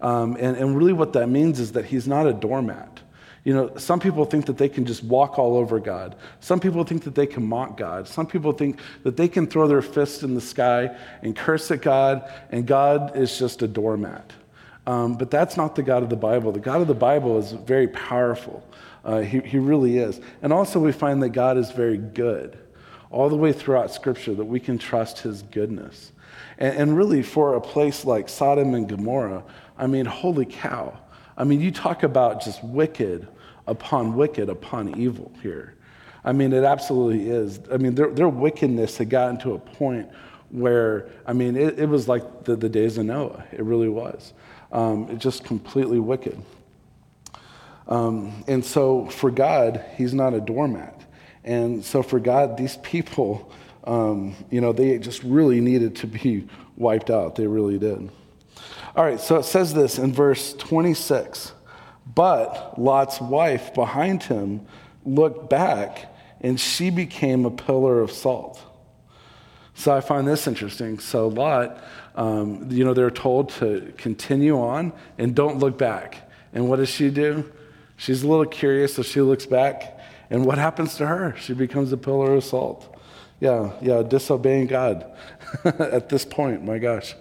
Um, 0.00 0.36
and, 0.40 0.56
and 0.56 0.76
really, 0.76 0.92
what 0.92 1.12
that 1.12 1.28
means 1.28 1.60
is 1.60 1.72
that 1.72 1.86
He's 1.86 2.08
not 2.08 2.26
a 2.26 2.32
doormat. 2.32 3.00
You 3.46 3.54
know, 3.54 3.76
some 3.76 4.00
people 4.00 4.24
think 4.24 4.46
that 4.46 4.58
they 4.58 4.68
can 4.68 4.84
just 4.84 5.04
walk 5.04 5.38
all 5.38 5.56
over 5.56 5.78
God. 5.78 6.16
Some 6.40 6.58
people 6.58 6.82
think 6.82 7.04
that 7.04 7.14
they 7.14 7.28
can 7.28 7.46
mock 7.46 7.76
God. 7.76 8.08
Some 8.08 8.26
people 8.26 8.50
think 8.50 8.80
that 9.04 9.16
they 9.16 9.28
can 9.28 9.46
throw 9.46 9.68
their 9.68 9.82
fist 9.82 10.24
in 10.24 10.34
the 10.34 10.40
sky 10.40 10.96
and 11.22 11.36
curse 11.36 11.70
at 11.70 11.80
God, 11.80 12.28
and 12.50 12.66
God 12.66 13.16
is 13.16 13.38
just 13.38 13.62
a 13.62 13.68
doormat. 13.68 14.32
Um, 14.84 15.14
but 15.14 15.30
that's 15.30 15.56
not 15.56 15.76
the 15.76 15.84
God 15.84 16.02
of 16.02 16.10
the 16.10 16.16
Bible. 16.16 16.50
The 16.50 16.58
God 16.58 16.80
of 16.80 16.88
the 16.88 16.94
Bible 16.94 17.38
is 17.38 17.52
very 17.52 17.86
powerful. 17.86 18.68
Uh, 19.04 19.20
he, 19.20 19.38
he 19.38 19.58
really 19.58 19.98
is. 19.98 20.20
And 20.42 20.52
also, 20.52 20.80
we 20.80 20.90
find 20.90 21.22
that 21.22 21.28
God 21.28 21.56
is 21.56 21.70
very 21.70 21.98
good 21.98 22.58
all 23.12 23.28
the 23.28 23.36
way 23.36 23.52
throughout 23.52 23.92
Scripture, 23.92 24.34
that 24.34 24.44
we 24.44 24.58
can 24.58 24.76
trust 24.76 25.20
His 25.20 25.42
goodness. 25.42 26.10
And, 26.58 26.76
and 26.76 26.96
really, 26.96 27.22
for 27.22 27.54
a 27.54 27.60
place 27.60 28.04
like 28.04 28.28
Sodom 28.28 28.74
and 28.74 28.88
Gomorrah, 28.88 29.44
I 29.78 29.86
mean, 29.86 30.04
holy 30.04 30.46
cow. 30.46 30.98
I 31.38 31.44
mean, 31.44 31.60
you 31.60 31.70
talk 31.70 32.02
about 32.02 32.42
just 32.42 32.64
wicked 32.64 33.28
upon 33.66 34.14
wicked 34.14 34.48
upon 34.48 34.98
evil 34.98 35.32
here. 35.42 35.74
I 36.24 36.32
mean, 36.32 36.52
it 36.52 36.64
absolutely 36.64 37.28
is. 37.28 37.60
I 37.72 37.76
mean, 37.76 37.94
their, 37.94 38.10
their 38.10 38.28
wickedness 38.28 38.98
had 38.98 39.10
gotten 39.10 39.38
to 39.38 39.54
a 39.54 39.58
point 39.58 40.10
where, 40.50 41.08
I 41.24 41.32
mean, 41.32 41.56
it, 41.56 41.78
it 41.78 41.88
was 41.88 42.08
like 42.08 42.44
the, 42.44 42.56
the 42.56 42.68
days 42.68 42.98
of 42.98 43.06
Noah. 43.06 43.44
It 43.52 43.62
really 43.62 43.88
was. 43.88 44.32
Um, 44.72 45.08
it's 45.10 45.22
just 45.22 45.44
completely 45.44 46.00
wicked. 46.00 46.40
Um, 47.86 48.44
and 48.48 48.64
so 48.64 49.06
for 49.06 49.30
God, 49.30 49.84
He's 49.96 50.14
not 50.14 50.34
a 50.34 50.40
doormat. 50.40 51.00
And 51.44 51.84
so 51.84 52.02
for 52.02 52.18
God, 52.18 52.56
these 52.56 52.76
people, 52.78 53.52
um, 53.84 54.34
you 54.50 54.60
know, 54.60 54.72
they 54.72 54.98
just 54.98 55.22
really 55.22 55.60
needed 55.60 55.94
to 55.96 56.08
be 56.08 56.48
wiped 56.76 57.08
out. 57.08 57.36
They 57.36 57.46
really 57.46 57.78
did. 57.78 58.10
All 58.96 59.04
right, 59.04 59.20
so 59.20 59.36
it 59.36 59.44
says 59.44 59.74
this 59.74 59.98
in 59.98 60.12
verse 60.12 60.54
26 60.54 61.52
But 62.14 62.78
Lot's 62.78 63.20
wife 63.20 63.74
behind 63.74 64.22
him 64.22 64.66
looked 65.04 65.50
back, 65.50 66.12
and 66.40 66.58
she 66.58 66.90
became 66.90 67.44
a 67.44 67.50
pillar 67.50 68.00
of 68.00 68.10
salt. 68.12 68.62
So 69.74 69.94
I 69.94 70.00
find 70.00 70.26
this 70.26 70.46
interesting. 70.46 70.98
So 70.98 71.28
Lot, 71.28 71.82
um, 72.14 72.70
you 72.70 72.84
know, 72.84 72.94
they're 72.94 73.10
told 73.10 73.50
to 73.50 73.92
continue 73.98 74.58
on 74.58 74.92
and 75.18 75.34
don't 75.34 75.58
look 75.58 75.76
back. 75.76 76.30
And 76.52 76.68
what 76.68 76.76
does 76.76 76.88
she 76.88 77.10
do? 77.10 77.52
She's 77.96 78.22
a 78.22 78.28
little 78.28 78.46
curious, 78.46 78.94
so 78.94 79.02
she 79.02 79.20
looks 79.20 79.46
back. 79.46 79.98
And 80.30 80.44
what 80.46 80.58
happens 80.58 80.96
to 80.96 81.06
her? 81.06 81.36
She 81.38 81.52
becomes 81.54 81.92
a 81.92 81.96
pillar 81.96 82.34
of 82.34 82.44
salt. 82.44 82.94
Yeah, 83.38 83.72
yeah, 83.82 84.02
disobeying 84.02 84.68
God 84.68 85.06
at 85.64 86.08
this 86.08 86.24
point, 86.24 86.64
my 86.64 86.78
gosh. 86.78 87.14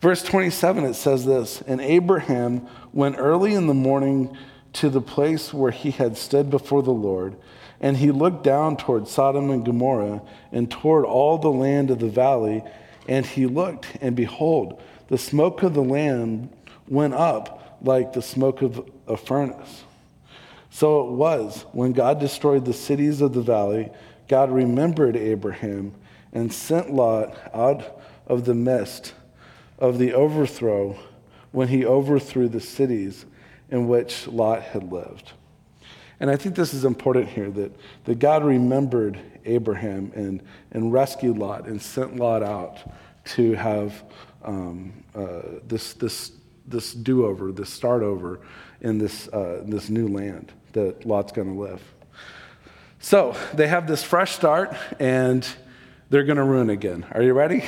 Verse 0.00 0.22
27, 0.22 0.84
it 0.84 0.94
says 0.94 1.24
this 1.24 1.62
And 1.62 1.80
Abraham 1.80 2.66
went 2.98 3.14
early 3.16 3.54
in 3.54 3.68
the 3.68 3.74
morning 3.74 4.36
to 4.72 4.90
the 4.90 5.00
place 5.00 5.54
where 5.54 5.70
he 5.70 5.92
had 5.92 6.16
stood 6.16 6.50
before 6.50 6.82
the 6.82 6.90
Lord. 6.90 7.36
And 7.80 7.96
he 7.96 8.10
looked 8.10 8.42
down 8.42 8.76
toward 8.76 9.06
Sodom 9.06 9.50
and 9.50 9.64
Gomorrah 9.64 10.20
and 10.50 10.68
toward 10.68 11.04
all 11.04 11.38
the 11.38 11.48
land 11.48 11.92
of 11.92 12.00
the 12.00 12.08
valley. 12.08 12.64
And 13.06 13.24
he 13.24 13.46
looked, 13.46 13.86
and 14.00 14.16
behold, 14.16 14.82
the 15.06 15.16
smoke 15.16 15.62
of 15.62 15.74
the 15.74 15.80
land 15.80 16.52
went 16.88 17.14
up 17.14 17.78
like 17.82 18.14
the 18.14 18.20
smoke 18.20 18.62
of 18.62 18.90
a 19.06 19.16
furnace. 19.16 19.84
So 20.70 21.06
it 21.06 21.12
was 21.12 21.66
when 21.70 21.92
God 21.92 22.18
destroyed 22.18 22.64
the 22.64 22.72
cities 22.72 23.20
of 23.20 23.32
the 23.32 23.42
valley, 23.42 23.92
God 24.26 24.50
remembered 24.50 25.16
Abraham 25.16 25.94
and 26.32 26.52
sent 26.52 26.92
Lot 26.92 27.38
out 27.54 28.02
of 28.26 28.44
the 28.44 28.56
midst 28.56 29.14
of 29.78 29.98
the 29.98 30.14
overthrow 30.14 30.98
when 31.52 31.68
he 31.68 31.84
overthrew 31.84 32.48
the 32.48 32.60
cities 32.60 33.24
in 33.70 33.88
which 33.88 34.26
Lot 34.26 34.62
had 34.62 34.92
lived. 34.92 35.32
And 36.20 36.30
I 36.30 36.36
think 36.36 36.56
this 36.56 36.74
is 36.74 36.84
important 36.84 37.28
here 37.28 37.50
that, 37.50 37.72
that 38.04 38.18
God 38.18 38.44
remembered 38.44 39.18
Abraham 39.44 40.12
and, 40.14 40.42
and 40.72 40.92
rescued 40.92 41.38
Lot 41.38 41.66
and 41.66 41.80
sent 41.80 42.16
Lot 42.16 42.42
out 42.42 42.78
to 43.26 43.52
have 43.54 44.02
um, 44.42 45.04
uh, 45.14 45.42
this, 45.66 45.92
this, 45.94 46.32
this 46.66 46.92
do 46.92 47.26
over, 47.26 47.52
this 47.52 47.72
start 47.72 48.02
over 48.02 48.40
in 48.80 48.98
this, 48.98 49.28
uh, 49.28 49.62
this 49.64 49.88
new 49.88 50.08
land 50.08 50.52
that 50.72 51.04
Lot's 51.06 51.32
going 51.32 51.54
to 51.54 51.60
live. 51.60 51.82
So 53.00 53.36
they 53.54 53.68
have 53.68 53.86
this 53.86 54.02
fresh 54.02 54.32
start 54.32 54.74
and 54.98 55.46
they're 56.10 56.24
going 56.24 56.36
to 56.38 56.44
ruin 56.44 56.70
again. 56.70 57.06
Are 57.12 57.22
you 57.22 57.32
ready? 57.32 57.64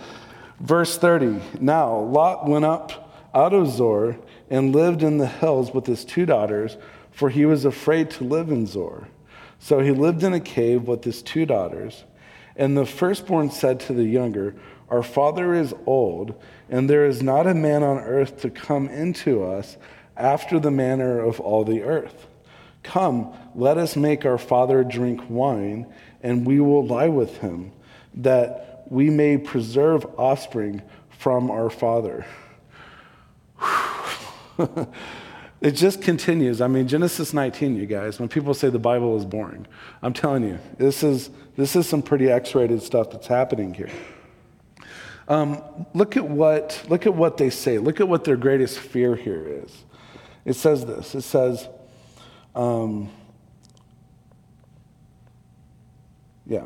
Verse 0.60 0.98
30 0.98 1.40
Now 1.60 1.96
Lot 1.98 2.46
went 2.46 2.64
up 2.64 3.07
out 3.34 3.52
of 3.52 3.68
Zoar 3.68 4.18
and 4.50 4.74
lived 4.74 5.02
in 5.02 5.18
the 5.18 5.26
hills 5.26 5.72
with 5.72 5.86
his 5.86 6.04
two 6.04 6.26
daughters, 6.26 6.76
for 7.10 7.30
he 7.30 7.44
was 7.44 7.64
afraid 7.64 8.10
to 8.10 8.24
live 8.24 8.50
in 8.50 8.66
Zoar. 8.66 9.08
So 9.58 9.80
he 9.80 9.90
lived 9.90 10.22
in 10.22 10.32
a 10.32 10.40
cave 10.40 10.82
with 10.82 11.04
his 11.04 11.22
two 11.22 11.46
daughters. 11.46 12.04
And 12.56 12.76
the 12.76 12.86
firstborn 12.86 13.50
said 13.50 13.80
to 13.80 13.92
the 13.92 14.04
younger, 14.04 14.54
Our 14.88 15.02
father 15.02 15.54
is 15.54 15.74
old, 15.86 16.40
and 16.68 16.88
there 16.88 17.06
is 17.06 17.22
not 17.22 17.46
a 17.46 17.54
man 17.54 17.82
on 17.82 17.98
earth 17.98 18.40
to 18.42 18.50
come 18.50 18.88
into 18.88 19.44
us 19.44 19.76
after 20.16 20.58
the 20.58 20.70
manner 20.70 21.20
of 21.20 21.40
all 21.40 21.64
the 21.64 21.82
earth. 21.82 22.26
Come, 22.82 23.32
let 23.54 23.78
us 23.78 23.96
make 23.96 24.24
our 24.24 24.38
father 24.38 24.82
drink 24.82 25.20
wine, 25.28 25.86
and 26.22 26.46
we 26.46 26.60
will 26.60 26.86
lie 26.86 27.08
with 27.08 27.38
him, 27.38 27.72
that 28.14 28.84
we 28.88 29.10
may 29.10 29.36
preserve 29.36 30.06
offspring 30.16 30.82
from 31.10 31.50
our 31.50 31.70
father. 31.70 32.26
it 35.60 35.72
just 35.72 36.02
continues. 36.02 36.60
I 36.60 36.66
mean, 36.68 36.88
Genesis 36.88 37.32
19, 37.32 37.76
you 37.76 37.86
guys, 37.86 38.18
when 38.18 38.28
people 38.28 38.54
say 38.54 38.70
the 38.70 38.78
Bible 38.78 39.16
is 39.16 39.24
boring, 39.24 39.66
I'm 40.02 40.12
telling 40.12 40.44
you, 40.44 40.58
this 40.76 41.02
is, 41.02 41.30
this 41.56 41.76
is 41.76 41.88
some 41.88 42.02
pretty 42.02 42.30
X 42.30 42.54
rated 42.54 42.82
stuff 42.82 43.10
that's 43.10 43.26
happening 43.26 43.74
here. 43.74 43.90
Um, 45.28 45.62
look, 45.92 46.16
at 46.16 46.26
what, 46.26 46.84
look 46.88 47.06
at 47.06 47.14
what 47.14 47.36
they 47.36 47.50
say. 47.50 47.78
Look 47.78 48.00
at 48.00 48.08
what 48.08 48.24
their 48.24 48.36
greatest 48.36 48.78
fear 48.78 49.14
here 49.14 49.46
is. 49.46 49.84
It 50.44 50.54
says 50.54 50.86
this 50.86 51.14
it 51.14 51.22
says, 51.22 51.68
um, 52.54 53.10
yeah. 56.46 56.64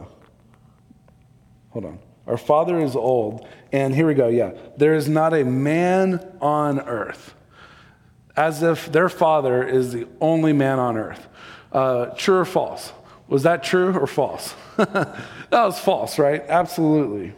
Hold 1.71 1.87
on. 1.87 1.99
Our 2.27 2.37
father 2.37 2.81
is 2.81 2.95
old. 2.95 3.47
And 3.73 3.95
here 3.95 4.07
we 4.07 4.15
go, 4.15 4.29
yeah. 4.29 4.53
There 4.77 4.95
is 4.95 5.09
not 5.09 5.35
a 5.35 5.45
man 5.45 6.37
on 6.41 6.81
earth. 6.81 7.35
As 8.37 8.63
if 8.63 8.91
their 8.91 9.09
father 9.09 9.63
is 9.63 9.93
the 9.93 10.09
only 10.21 10.53
man 10.53 10.79
on 10.79 10.97
earth. 10.97 11.29
Uh, 11.71 12.07
true 12.17 12.39
or 12.39 12.45
false? 12.45 12.93
Was 13.29 13.45
that 13.45 13.63
true 13.63 13.93
or 13.93 14.07
false? 14.07 14.55
that 14.77 15.17
was 15.51 15.79
false, 15.79 16.19
right? 16.19 16.43
Absolutely. 16.49 17.33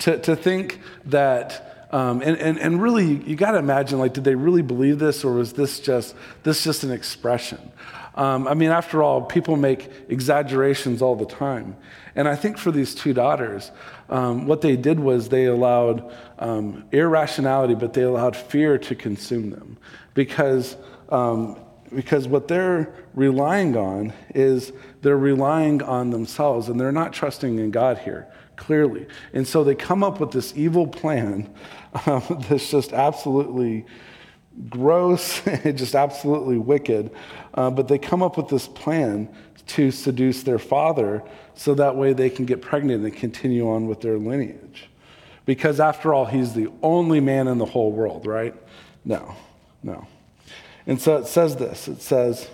To, 0.00 0.18
to 0.18 0.36
think 0.36 0.80
that, 1.06 1.88
um, 1.90 2.22
and, 2.22 2.36
and, 2.36 2.58
and 2.58 2.80
really, 2.80 3.14
you, 3.24 3.34
got 3.34 3.52
to 3.52 3.58
imagine, 3.58 3.98
like, 3.98 4.12
did 4.12 4.24
they 4.24 4.36
really 4.36 4.62
believe 4.62 5.00
this 5.00 5.24
or 5.24 5.32
was 5.32 5.54
this 5.54 5.80
just, 5.80 6.14
this 6.44 6.62
just 6.62 6.84
an 6.84 6.92
expression? 6.92 7.72
Um, 8.14 8.48
I 8.48 8.54
mean, 8.54 8.70
after 8.70 9.02
all, 9.02 9.22
people 9.22 9.56
make 9.56 9.90
exaggerations 10.08 11.02
all 11.02 11.16
the 11.16 11.26
time. 11.26 11.76
And 12.16 12.26
I 12.26 12.34
think 12.34 12.58
for 12.58 12.72
these 12.72 12.94
two 12.94 13.12
daughters, 13.12 13.70
um, 14.08 14.46
what 14.46 14.60
they 14.60 14.76
did 14.76 14.98
was 14.98 15.28
they 15.28 15.44
allowed 15.44 16.12
um, 16.40 16.84
irrationality, 16.90 17.74
but 17.74 17.92
they 17.92 18.02
allowed 18.02 18.36
fear 18.36 18.76
to 18.78 18.94
consume 18.96 19.50
them. 19.50 19.78
Because, 20.18 20.76
um, 21.10 21.60
because 21.94 22.26
what 22.26 22.48
they're 22.48 22.92
relying 23.14 23.76
on 23.76 24.12
is 24.34 24.72
they're 25.00 25.16
relying 25.16 25.80
on 25.80 26.10
themselves, 26.10 26.68
and 26.68 26.80
they're 26.80 26.90
not 26.90 27.12
trusting 27.12 27.60
in 27.60 27.70
God 27.70 27.98
here, 27.98 28.26
clearly. 28.56 29.06
And 29.32 29.46
so 29.46 29.62
they 29.62 29.76
come 29.76 30.02
up 30.02 30.18
with 30.18 30.32
this 30.32 30.56
evil 30.56 30.88
plan 30.88 31.48
um, 32.04 32.24
that's 32.48 32.68
just 32.68 32.92
absolutely 32.92 33.86
gross, 34.68 35.46
and 35.46 35.78
just 35.78 35.94
absolutely 35.94 36.58
wicked. 36.58 37.12
Uh, 37.54 37.70
but 37.70 37.86
they 37.86 37.96
come 37.96 38.20
up 38.20 38.36
with 38.36 38.48
this 38.48 38.66
plan 38.66 39.28
to 39.68 39.92
seduce 39.92 40.42
their 40.42 40.58
father 40.58 41.22
so 41.54 41.74
that 41.74 41.94
way 41.94 42.12
they 42.12 42.28
can 42.28 42.44
get 42.44 42.60
pregnant 42.60 43.04
and 43.04 43.14
continue 43.14 43.70
on 43.70 43.86
with 43.86 44.00
their 44.00 44.18
lineage. 44.18 44.90
Because 45.46 45.78
after 45.78 46.12
all, 46.12 46.24
he's 46.24 46.54
the 46.54 46.72
only 46.82 47.20
man 47.20 47.46
in 47.46 47.58
the 47.58 47.66
whole 47.66 47.92
world, 47.92 48.26
right? 48.26 48.56
No, 49.04 49.36
no. 49.82 50.06
And 50.86 51.00
so 51.00 51.16
it 51.18 51.26
says 51.26 51.56
this 51.56 51.88
it 51.88 52.02
says, 52.02 52.48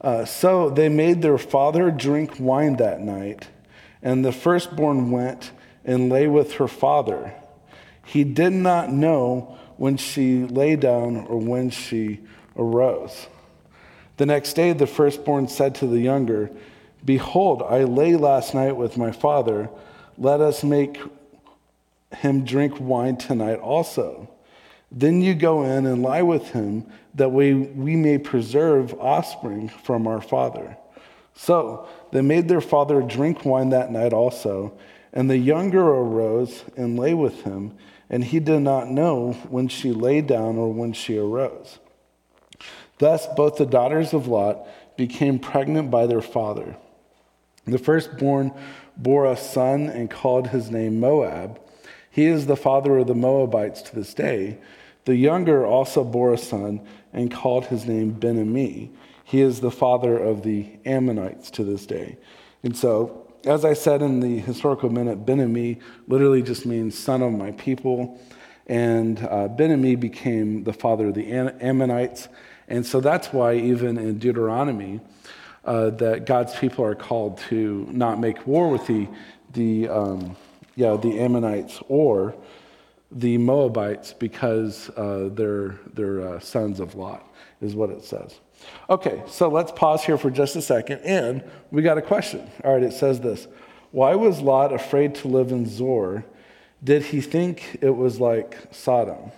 uh, 0.00 0.24
So 0.24 0.70
they 0.70 0.88
made 0.88 1.22
their 1.22 1.38
father 1.38 1.90
drink 1.90 2.38
wine 2.38 2.76
that 2.76 3.00
night, 3.00 3.48
And 4.02 4.24
the 4.24 4.32
firstborn 4.32 5.10
went 5.10 5.52
and 5.84 6.10
lay 6.10 6.26
with 6.26 6.54
her 6.54 6.68
father. 6.68 7.34
He 8.04 8.24
did 8.24 8.52
not 8.52 8.92
know 8.92 9.58
when 9.76 9.96
she 9.96 10.44
lay 10.44 10.76
down 10.76 11.26
or 11.26 11.38
when 11.38 11.70
she 11.70 12.20
arose. 12.56 13.26
The 14.16 14.26
next 14.26 14.54
day, 14.54 14.72
the 14.72 14.86
firstborn 14.86 15.48
said 15.48 15.74
to 15.76 15.86
the 15.86 15.98
younger, 15.98 16.50
Behold, 17.04 17.62
I 17.62 17.84
lay 17.84 18.16
last 18.16 18.54
night 18.54 18.76
with 18.76 18.96
my 18.96 19.10
father. 19.10 19.68
Let 20.16 20.40
us 20.40 20.62
make 20.62 20.98
him 22.16 22.44
drink 22.44 22.78
wine 22.78 23.16
tonight 23.16 23.58
also. 23.58 24.30
Then 24.96 25.20
you 25.20 25.34
go 25.34 25.64
in 25.64 25.86
and 25.86 26.02
lie 26.02 26.22
with 26.22 26.50
him, 26.50 26.86
that 27.14 27.32
we, 27.32 27.52
we 27.52 27.96
may 27.96 28.16
preserve 28.16 28.94
offspring 28.94 29.68
from 29.68 30.06
our 30.06 30.20
father. 30.20 30.76
So 31.34 31.88
they 32.12 32.22
made 32.22 32.46
their 32.48 32.60
father 32.60 33.02
drink 33.02 33.44
wine 33.44 33.70
that 33.70 33.90
night 33.90 34.12
also. 34.12 34.72
And 35.12 35.28
the 35.28 35.36
younger 35.36 35.82
arose 35.82 36.64
and 36.76 36.98
lay 36.98 37.12
with 37.12 37.42
him, 37.42 37.76
and 38.08 38.22
he 38.22 38.38
did 38.38 38.60
not 38.60 38.88
know 38.88 39.32
when 39.48 39.66
she 39.66 39.90
lay 39.90 40.20
down 40.20 40.58
or 40.58 40.72
when 40.72 40.92
she 40.92 41.18
arose. 41.18 41.80
Thus, 42.98 43.26
both 43.36 43.56
the 43.56 43.66
daughters 43.66 44.12
of 44.12 44.28
Lot 44.28 44.66
became 44.96 45.40
pregnant 45.40 45.90
by 45.90 46.06
their 46.06 46.22
father. 46.22 46.76
The 47.64 47.78
firstborn 47.78 48.52
bore 48.96 49.26
a 49.26 49.36
son 49.36 49.88
and 49.88 50.08
called 50.08 50.48
his 50.48 50.70
name 50.70 51.00
Moab. 51.00 51.60
He 52.10 52.26
is 52.26 52.46
the 52.46 52.56
father 52.56 52.98
of 52.98 53.08
the 53.08 53.14
Moabites 53.14 53.82
to 53.82 53.94
this 53.96 54.14
day. 54.14 54.58
The 55.04 55.16
younger 55.16 55.66
also 55.66 56.02
bore 56.04 56.32
a 56.32 56.38
son 56.38 56.80
and 57.12 57.30
called 57.30 57.66
his 57.66 57.84
name 57.86 58.12
Ben-ammi. 58.12 58.90
He 59.24 59.40
is 59.40 59.60
the 59.60 59.70
father 59.70 60.18
of 60.18 60.42
the 60.42 60.68
Ammonites 60.84 61.50
to 61.52 61.64
this 61.64 61.86
day. 61.86 62.18
And 62.62 62.76
so, 62.76 63.26
as 63.44 63.64
I 63.64 63.74
said 63.74 64.00
in 64.00 64.20
the 64.20 64.38
historical 64.38 64.90
minute, 64.90 65.26
Ben-ammi 65.26 65.80
literally 66.08 66.42
just 66.42 66.64
means 66.64 66.98
son 66.98 67.22
of 67.22 67.32
my 67.32 67.52
people. 67.52 68.18
And 68.66 69.18
uh, 69.22 69.48
Ben-ammi 69.48 70.00
became 70.00 70.64
the 70.64 70.72
father 70.72 71.08
of 71.08 71.14
the 71.14 71.30
Ammonites. 71.32 72.28
And 72.68 72.86
so 72.86 73.00
that's 73.00 73.32
why, 73.32 73.54
even 73.54 73.98
in 73.98 74.18
Deuteronomy, 74.18 75.00
uh, 75.66 75.90
that 75.90 76.24
God's 76.24 76.54
people 76.54 76.84
are 76.84 76.94
called 76.94 77.38
to 77.50 77.86
not 77.90 78.18
make 78.18 78.46
war 78.46 78.70
with 78.70 78.86
the, 78.86 79.08
the, 79.52 79.88
um, 79.88 80.36
yeah, 80.74 80.96
the 80.96 81.20
Ammonites 81.20 81.80
or 81.88 82.34
the 83.10 83.38
Moabites 83.38 84.12
because 84.12 84.90
uh, 84.90 85.30
they're, 85.32 85.78
they're 85.92 86.26
uh, 86.26 86.40
sons 86.40 86.80
of 86.80 86.94
Lot, 86.94 87.26
is 87.60 87.74
what 87.74 87.90
it 87.90 88.04
says. 88.04 88.40
Okay, 88.88 89.22
so 89.26 89.48
let's 89.48 89.72
pause 89.72 90.04
here 90.04 90.16
for 90.16 90.30
just 90.30 90.56
a 90.56 90.62
second. 90.62 91.00
And 91.00 91.44
we 91.70 91.82
got 91.82 91.98
a 91.98 92.02
question. 92.02 92.50
All 92.64 92.74
right, 92.74 92.82
it 92.82 92.92
says 92.92 93.20
this 93.20 93.46
Why 93.90 94.14
was 94.14 94.40
Lot 94.40 94.72
afraid 94.72 95.14
to 95.16 95.28
live 95.28 95.52
in 95.52 95.66
Zoar? 95.66 96.24
Did 96.82 97.02
he 97.02 97.20
think 97.20 97.78
it 97.80 97.96
was 97.96 98.20
like 98.20 98.58
Sodom? 98.70 99.32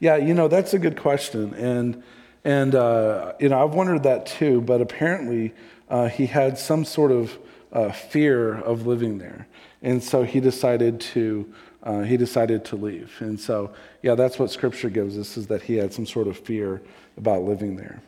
Yeah, 0.00 0.16
you 0.16 0.34
know, 0.34 0.48
that's 0.48 0.74
a 0.74 0.78
good 0.78 0.96
question. 0.96 1.54
And 1.54 2.02
and, 2.44 2.74
uh, 2.74 3.34
you 3.38 3.48
know, 3.48 3.62
I've 3.62 3.74
wondered 3.74 4.04
that 4.04 4.26
too, 4.26 4.60
but 4.60 4.80
apparently 4.80 5.54
uh, 5.88 6.08
he 6.08 6.26
had 6.26 6.56
some 6.58 6.84
sort 6.84 7.12
of 7.12 7.38
uh, 7.72 7.90
fear 7.92 8.54
of 8.54 8.86
living 8.86 9.18
there. 9.18 9.46
And 9.82 10.02
so 10.02 10.22
he 10.22 10.40
decided 10.40 11.00
to, 11.00 11.52
uh, 11.82 12.02
he 12.02 12.16
decided 12.16 12.64
to 12.66 12.76
leave. 12.76 13.14
And 13.20 13.38
so, 13.38 13.72
yeah, 14.02 14.14
that's 14.14 14.38
what 14.38 14.50
scripture 14.50 14.90
gives 14.90 15.16
us, 15.18 15.36
is 15.36 15.46
that 15.46 15.62
he 15.62 15.76
had 15.76 15.92
some 15.92 16.06
sort 16.06 16.26
of 16.26 16.38
fear 16.38 16.82
about 17.16 17.42
living 17.42 17.76
there. 17.76 18.02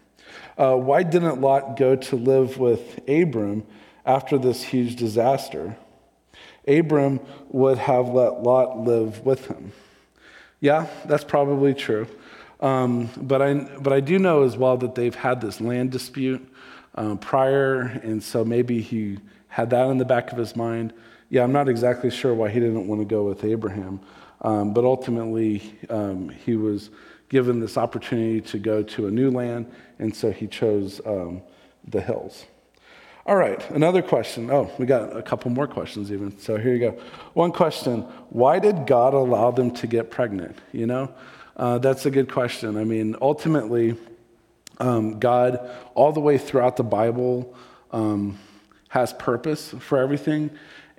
Uh, 0.57 0.77
why 0.77 1.03
didn't 1.03 1.41
Lot 1.41 1.77
go 1.77 1.97
to 1.97 2.17
live 2.17 2.59
with 2.59 3.01
Abram 3.09 3.65
after 4.05 4.39
this 4.39 4.63
huge 4.63 4.97
disaster? 4.97 5.77
Abram 6.69 7.21
would 7.49 7.79
have 7.79 8.09
let 8.09 8.43
Lot 8.43 8.79
live 8.79 9.25
with 9.25 9.47
him. 9.47 9.73
Yeah, 10.61 10.87
that's 11.07 11.25
probably 11.25 11.75
true. 11.75 12.07
Um, 12.61 13.09
but, 13.17 13.41
I, 13.41 13.55
but 13.55 13.93
I 13.93 14.01
do 14.01 14.19
know 14.19 14.43
as 14.43 14.57
well 14.57 14.77
that 14.79 14.95
they've 14.95 15.15
had 15.15 15.41
this 15.41 15.61
land 15.61 15.91
dispute 15.91 16.47
um, 16.95 17.17
prior, 17.19 17.81
and 17.81 18.23
so 18.23 18.45
maybe 18.45 18.83
he 18.83 19.19
had 19.49 19.71
that 19.71 19.89
in 19.89 19.99
the 19.99 20.05
back 20.05 20.31
of 20.31 20.39
his 20.39 20.55
mind. 20.55 20.93
Yeah, 21.31 21.45
I'm 21.45 21.53
not 21.53 21.69
exactly 21.69 22.11
sure 22.11 22.35
why 22.35 22.51
he 22.51 22.59
didn't 22.59 22.89
want 22.89 23.01
to 23.01 23.05
go 23.05 23.23
with 23.23 23.45
Abraham, 23.45 24.01
um, 24.43 24.75
but 24.75 24.85
ultimately 24.85 25.79
um, 25.89 26.29
he 26.29 26.57
was 26.57 26.91
given 27.29 27.61
this 27.61 27.79
opportunity 27.79 28.41
to 28.41 28.59
go 28.59 28.83
to 28.83 29.07
a 29.07 29.11
new 29.11 29.31
land, 29.31 29.71
and 30.01 30.15
so 30.15 30.33
he 30.33 30.49
chose 30.49 31.01
um, 31.07 31.41
the 31.87 32.01
hills. 32.01 32.47
All 33.27 33.37
right, 33.37 33.71
another 33.71 34.03
question. 34.03 34.51
Oh, 34.51 34.73
we 34.77 34.87
got 34.87 35.17
a 35.17 35.23
couple 35.23 35.53
more 35.53 35.69
questions 35.69 36.11
even. 36.11 36.37
So 36.41 36.57
here 36.57 36.73
you 36.73 36.81
go. 36.81 37.01
One 37.35 37.53
question 37.53 38.03
Why 38.31 38.59
did 38.59 38.87
God 38.89 39.15
allow 39.15 39.53
them 39.53 39.71
to 39.73 39.87
get 39.87 40.11
pregnant? 40.11 40.59
You 40.73 40.87
know? 40.87 41.15
Uh, 41.57 41.79
that's 41.79 42.07
a 42.07 42.11
good 42.11 42.33
question. 42.33 42.77
I 42.77 42.85
mean, 42.85 43.15
ultimately, 43.21 43.97
um, 44.79 45.21
God, 45.21 45.71
all 45.95 46.11
the 46.11 46.21
way 46.21 46.39
throughout 46.39 46.77
the 46.77 46.83
Bible, 46.83 47.55
um, 47.93 48.39
has 48.89 49.13
purpose 49.13 49.75
for 49.79 49.99
everything. 49.99 50.51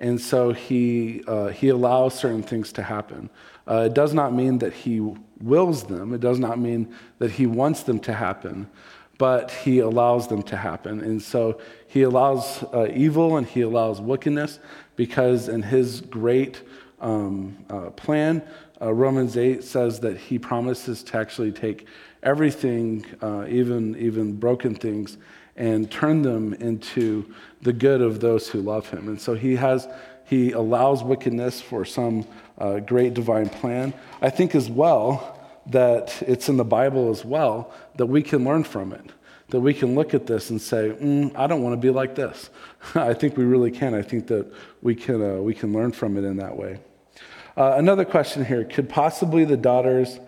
And 0.02 0.20
so 0.20 0.52
he, 0.52 1.22
uh, 1.28 1.48
he 1.48 1.68
allows 1.68 2.14
certain 2.14 2.42
things 2.42 2.72
to 2.72 2.82
happen. 2.82 3.30
Uh, 3.68 3.84
it 3.86 3.94
does 3.94 4.12
not 4.12 4.34
mean 4.34 4.58
that 4.58 4.72
he 4.72 5.00
wills 5.40 5.84
them, 5.84 6.12
it 6.12 6.20
does 6.20 6.40
not 6.40 6.58
mean 6.58 6.92
that 7.18 7.30
he 7.30 7.46
wants 7.46 7.84
them 7.84 8.00
to 8.00 8.12
happen, 8.12 8.68
but 9.16 9.52
he 9.52 9.78
allows 9.78 10.26
them 10.26 10.42
to 10.42 10.56
happen. 10.56 11.00
And 11.00 11.22
so 11.22 11.60
he 11.86 12.02
allows 12.02 12.64
uh, 12.74 12.88
evil 12.92 13.36
and 13.36 13.46
he 13.46 13.60
allows 13.60 14.00
wickedness 14.00 14.58
because, 14.96 15.48
in 15.48 15.62
his 15.62 16.00
great 16.00 16.62
um, 17.00 17.56
uh, 17.70 17.90
plan, 17.90 18.42
uh, 18.80 18.92
Romans 18.92 19.36
8 19.36 19.62
says 19.62 20.00
that 20.00 20.16
he 20.16 20.36
promises 20.36 21.04
to 21.04 21.16
actually 21.16 21.52
take 21.52 21.86
everything, 22.24 23.06
uh, 23.22 23.46
even, 23.48 23.96
even 23.96 24.34
broken 24.34 24.74
things, 24.74 25.18
and 25.56 25.90
turn 25.90 26.22
them 26.22 26.54
into 26.54 27.32
the 27.60 27.72
good 27.72 28.00
of 28.00 28.20
those 28.20 28.48
who 28.48 28.60
love 28.60 28.88
him. 28.88 29.08
And 29.08 29.20
so 29.20 29.34
he 29.34 29.56
has, 29.56 29.88
he 30.24 30.52
allows 30.52 31.02
wickedness 31.02 31.60
for 31.60 31.84
some 31.84 32.26
uh, 32.58 32.80
great 32.80 33.14
divine 33.14 33.48
plan. 33.48 33.94
I 34.20 34.30
think 34.30 34.54
as 34.54 34.70
well 34.70 35.38
that 35.66 36.22
it's 36.26 36.48
in 36.48 36.56
the 36.56 36.64
Bible 36.64 37.10
as 37.10 37.24
well 37.24 37.72
that 37.96 38.06
we 38.06 38.22
can 38.22 38.44
learn 38.44 38.64
from 38.64 38.92
it. 38.92 39.10
That 39.50 39.60
we 39.60 39.74
can 39.74 39.94
look 39.94 40.14
at 40.14 40.26
this 40.26 40.48
and 40.48 40.60
say, 40.60 40.90
mm, 40.90 41.36
I 41.36 41.46
don't 41.46 41.62
want 41.62 41.74
to 41.74 41.76
be 41.76 41.90
like 41.90 42.14
this. 42.14 42.48
I 42.94 43.12
think 43.12 43.36
we 43.36 43.44
really 43.44 43.70
can. 43.70 43.94
I 43.94 44.02
think 44.02 44.26
that 44.28 44.50
we 44.80 44.94
can, 44.94 45.22
uh, 45.22 45.42
we 45.42 45.54
can 45.54 45.72
learn 45.72 45.92
from 45.92 46.16
it 46.16 46.24
in 46.24 46.38
that 46.38 46.56
way. 46.56 46.80
Uh, 47.56 47.74
another 47.76 48.04
question 48.04 48.44
here 48.44 48.64
Could 48.64 48.88
possibly 48.88 49.44
the 49.44 49.58
daughters 49.58 50.18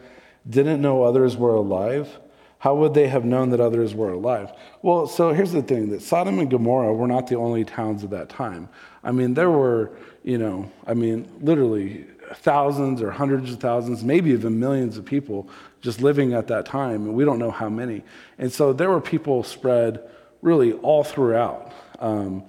didn't 0.48 0.82
know 0.82 1.02
others 1.02 1.36
were 1.36 1.54
alive? 1.54 2.18
How 2.64 2.74
would 2.74 2.94
they 2.94 3.08
have 3.08 3.26
known 3.26 3.50
that 3.50 3.60
others 3.60 3.94
were 3.94 4.12
alive? 4.12 4.50
Well, 4.80 5.06
so 5.06 5.34
here's 5.34 5.52
the 5.52 5.60
thing 5.60 5.90
that 5.90 6.00
Sodom 6.00 6.38
and 6.38 6.50
Gomorrah 6.50 6.94
were 6.94 7.06
not 7.06 7.26
the 7.26 7.36
only 7.36 7.62
towns 7.62 8.02
at 8.02 8.08
that 8.08 8.30
time. 8.30 8.70
I 9.02 9.12
mean, 9.12 9.34
there 9.34 9.50
were, 9.50 9.90
you 10.22 10.38
know, 10.38 10.72
I 10.86 10.94
mean, 10.94 11.28
literally 11.42 12.06
thousands 12.36 13.02
or 13.02 13.10
hundreds 13.10 13.52
of 13.52 13.60
thousands, 13.60 14.02
maybe 14.02 14.30
even 14.30 14.58
millions 14.58 14.96
of 14.96 15.04
people 15.04 15.46
just 15.82 16.00
living 16.00 16.32
at 16.32 16.46
that 16.46 16.64
time, 16.64 17.04
and 17.04 17.12
we 17.12 17.26
don't 17.26 17.38
know 17.38 17.50
how 17.50 17.68
many. 17.68 18.02
And 18.38 18.50
so 18.50 18.72
there 18.72 18.88
were 18.88 19.02
people 19.02 19.42
spread 19.42 20.00
really 20.40 20.72
all 20.72 21.04
throughout. 21.04 21.70
Um, 21.98 22.44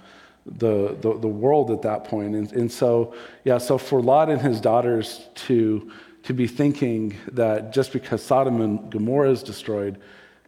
the, 0.46 0.96
the, 1.00 1.18
the 1.18 1.28
world 1.28 1.70
at 1.70 1.82
that 1.82 2.04
point. 2.04 2.34
And, 2.34 2.50
and 2.52 2.72
so, 2.72 3.14
yeah, 3.44 3.58
so 3.58 3.76
for 3.76 4.00
Lot 4.00 4.30
and 4.30 4.40
his 4.40 4.60
daughters 4.60 5.26
to, 5.46 5.90
to 6.26 6.34
be 6.34 6.48
thinking 6.48 7.16
that 7.32 7.72
just 7.72 7.92
because 7.92 8.20
Sodom 8.20 8.60
and 8.60 8.90
Gomorrah 8.90 9.30
is 9.30 9.44
destroyed, 9.44 9.96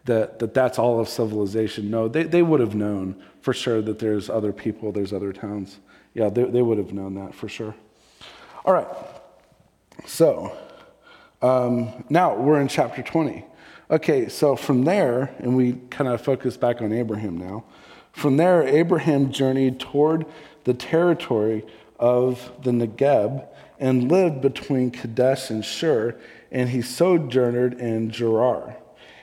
that, 0.06 0.40
that 0.40 0.52
that's 0.52 0.76
all 0.76 0.98
of 0.98 1.08
civilization. 1.08 1.88
No, 1.88 2.08
they, 2.08 2.24
they 2.24 2.42
would 2.42 2.58
have 2.58 2.74
known 2.74 3.22
for 3.42 3.54
sure 3.54 3.80
that 3.82 4.00
there's 4.00 4.28
other 4.28 4.52
people, 4.52 4.90
there's 4.90 5.12
other 5.12 5.32
towns. 5.32 5.78
Yeah, 6.14 6.30
they, 6.30 6.42
they 6.44 6.62
would 6.62 6.78
have 6.78 6.92
known 6.92 7.14
that 7.14 7.32
for 7.32 7.48
sure. 7.48 7.76
All 8.64 8.74
right, 8.74 8.88
so 10.04 10.56
um, 11.42 12.04
now 12.10 12.34
we're 12.34 12.60
in 12.60 12.66
chapter 12.66 13.00
20. 13.00 13.44
Okay, 13.88 14.28
so 14.28 14.56
from 14.56 14.82
there, 14.82 15.32
and 15.38 15.56
we 15.56 15.74
kind 15.90 16.08
of 16.08 16.20
focus 16.20 16.56
back 16.56 16.82
on 16.82 16.92
Abraham 16.92 17.38
now. 17.38 17.64
From 18.10 18.36
there, 18.36 18.66
Abraham 18.66 19.30
journeyed 19.30 19.78
toward 19.78 20.26
the 20.64 20.74
territory 20.74 21.64
of 22.00 22.50
the 22.64 22.72
Negeb 22.72 23.46
and 23.78 24.10
lived 24.10 24.40
between 24.40 24.90
Kadesh 24.90 25.50
and 25.50 25.64
Shur, 25.64 26.16
and 26.50 26.70
he 26.70 26.82
sojourned 26.82 27.74
in 27.74 28.10
Gerar. 28.10 28.76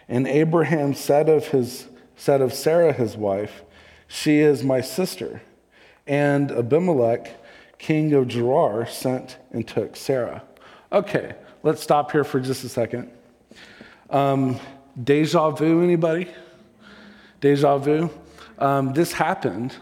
And 0.07 0.27
Abraham 0.27 0.93
said 0.93 1.29
of, 1.29 1.47
his, 1.47 1.87
said 2.15 2.41
of 2.41 2.53
Sarah, 2.53 2.93
his 2.93 3.17
wife, 3.17 3.63
She 4.07 4.39
is 4.39 4.63
my 4.63 4.81
sister. 4.81 5.41
And 6.07 6.51
Abimelech, 6.51 7.31
king 7.79 8.13
of 8.13 8.27
Gerar, 8.27 8.85
sent 8.85 9.37
and 9.51 9.67
took 9.67 9.95
Sarah. 9.95 10.43
Okay, 10.91 11.35
let's 11.63 11.81
stop 11.81 12.11
here 12.11 12.23
for 12.23 12.39
just 12.39 12.63
a 12.63 12.69
second. 12.69 13.11
Um, 14.09 14.59
deja 15.01 15.49
vu, 15.49 15.83
anybody? 15.83 16.29
Deja 17.41 17.77
vu? 17.77 18.09
Um, 18.59 18.93
this 18.93 19.11
happened 19.11 19.75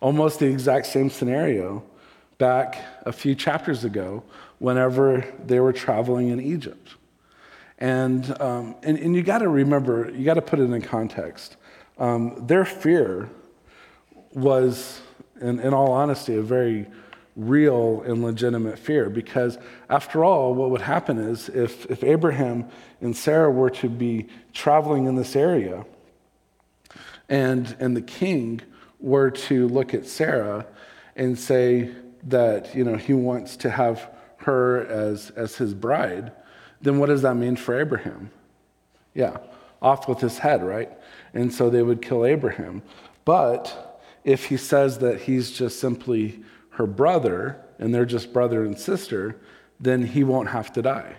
almost 0.00 0.40
the 0.40 0.46
exact 0.46 0.86
same 0.86 1.08
scenario 1.08 1.82
back 2.38 2.78
a 3.02 3.12
few 3.12 3.34
chapters 3.34 3.84
ago 3.84 4.22
whenever 4.58 5.24
they 5.44 5.60
were 5.60 5.72
traveling 5.72 6.28
in 6.28 6.40
Egypt. 6.40 6.94
And, 7.78 8.40
um, 8.40 8.76
and, 8.82 8.98
and, 8.98 9.14
you 9.14 9.22
got 9.22 9.38
to 9.38 9.48
remember, 9.48 10.10
you 10.10 10.24
got 10.24 10.34
to 10.34 10.42
put 10.42 10.60
it 10.60 10.70
in 10.70 10.82
context. 10.82 11.56
Um, 11.98 12.46
their 12.46 12.64
fear 12.64 13.28
was, 14.32 15.00
in, 15.40 15.58
in 15.60 15.74
all 15.74 15.92
honesty, 15.92 16.36
a 16.36 16.42
very 16.42 16.86
real 17.36 18.02
and 18.02 18.22
legitimate 18.22 18.78
fear 18.78 19.10
because, 19.10 19.58
after 19.90 20.24
all, 20.24 20.54
what 20.54 20.70
would 20.70 20.82
happen 20.82 21.18
is 21.18 21.48
if, 21.48 21.86
if 21.90 22.04
Abraham 22.04 22.68
and 23.00 23.16
Sarah 23.16 23.50
were 23.50 23.70
to 23.70 23.88
be 23.88 24.28
traveling 24.52 25.06
in 25.06 25.16
this 25.16 25.34
area 25.34 25.84
and, 27.28 27.76
and 27.80 27.96
the 27.96 28.02
king 28.02 28.60
were 29.00 29.30
to 29.30 29.68
look 29.68 29.94
at 29.94 30.06
Sarah 30.06 30.66
and 31.16 31.38
say 31.38 31.90
that 32.24 32.74
you 32.74 32.84
know, 32.84 32.96
he 32.96 33.14
wants 33.14 33.56
to 33.58 33.70
have 33.70 34.10
her 34.38 34.86
as, 34.86 35.30
as 35.30 35.56
his 35.56 35.74
bride, 35.74 36.32
then 36.80 36.98
what 36.98 37.06
does 37.06 37.22
that 37.22 37.34
mean 37.34 37.56
for 37.56 37.78
Abraham? 37.78 38.30
Yeah, 39.14 39.38
off 39.80 40.08
with 40.08 40.20
his 40.20 40.38
head, 40.38 40.62
right? 40.62 40.90
And 41.32 41.52
so 41.52 41.70
they 41.70 41.82
would 41.82 42.02
kill 42.02 42.24
Abraham. 42.24 42.82
But 43.24 44.00
if 44.24 44.46
he 44.46 44.56
says 44.56 44.98
that 44.98 45.22
he's 45.22 45.50
just 45.50 45.80
simply 45.80 46.42
her 46.70 46.86
brother 46.86 47.60
and 47.78 47.94
they're 47.94 48.04
just 48.04 48.32
brother 48.32 48.64
and 48.64 48.78
sister, 48.78 49.36
then 49.80 50.06
he 50.06 50.24
won't 50.24 50.48
have 50.48 50.72
to 50.74 50.82
die. 50.82 51.16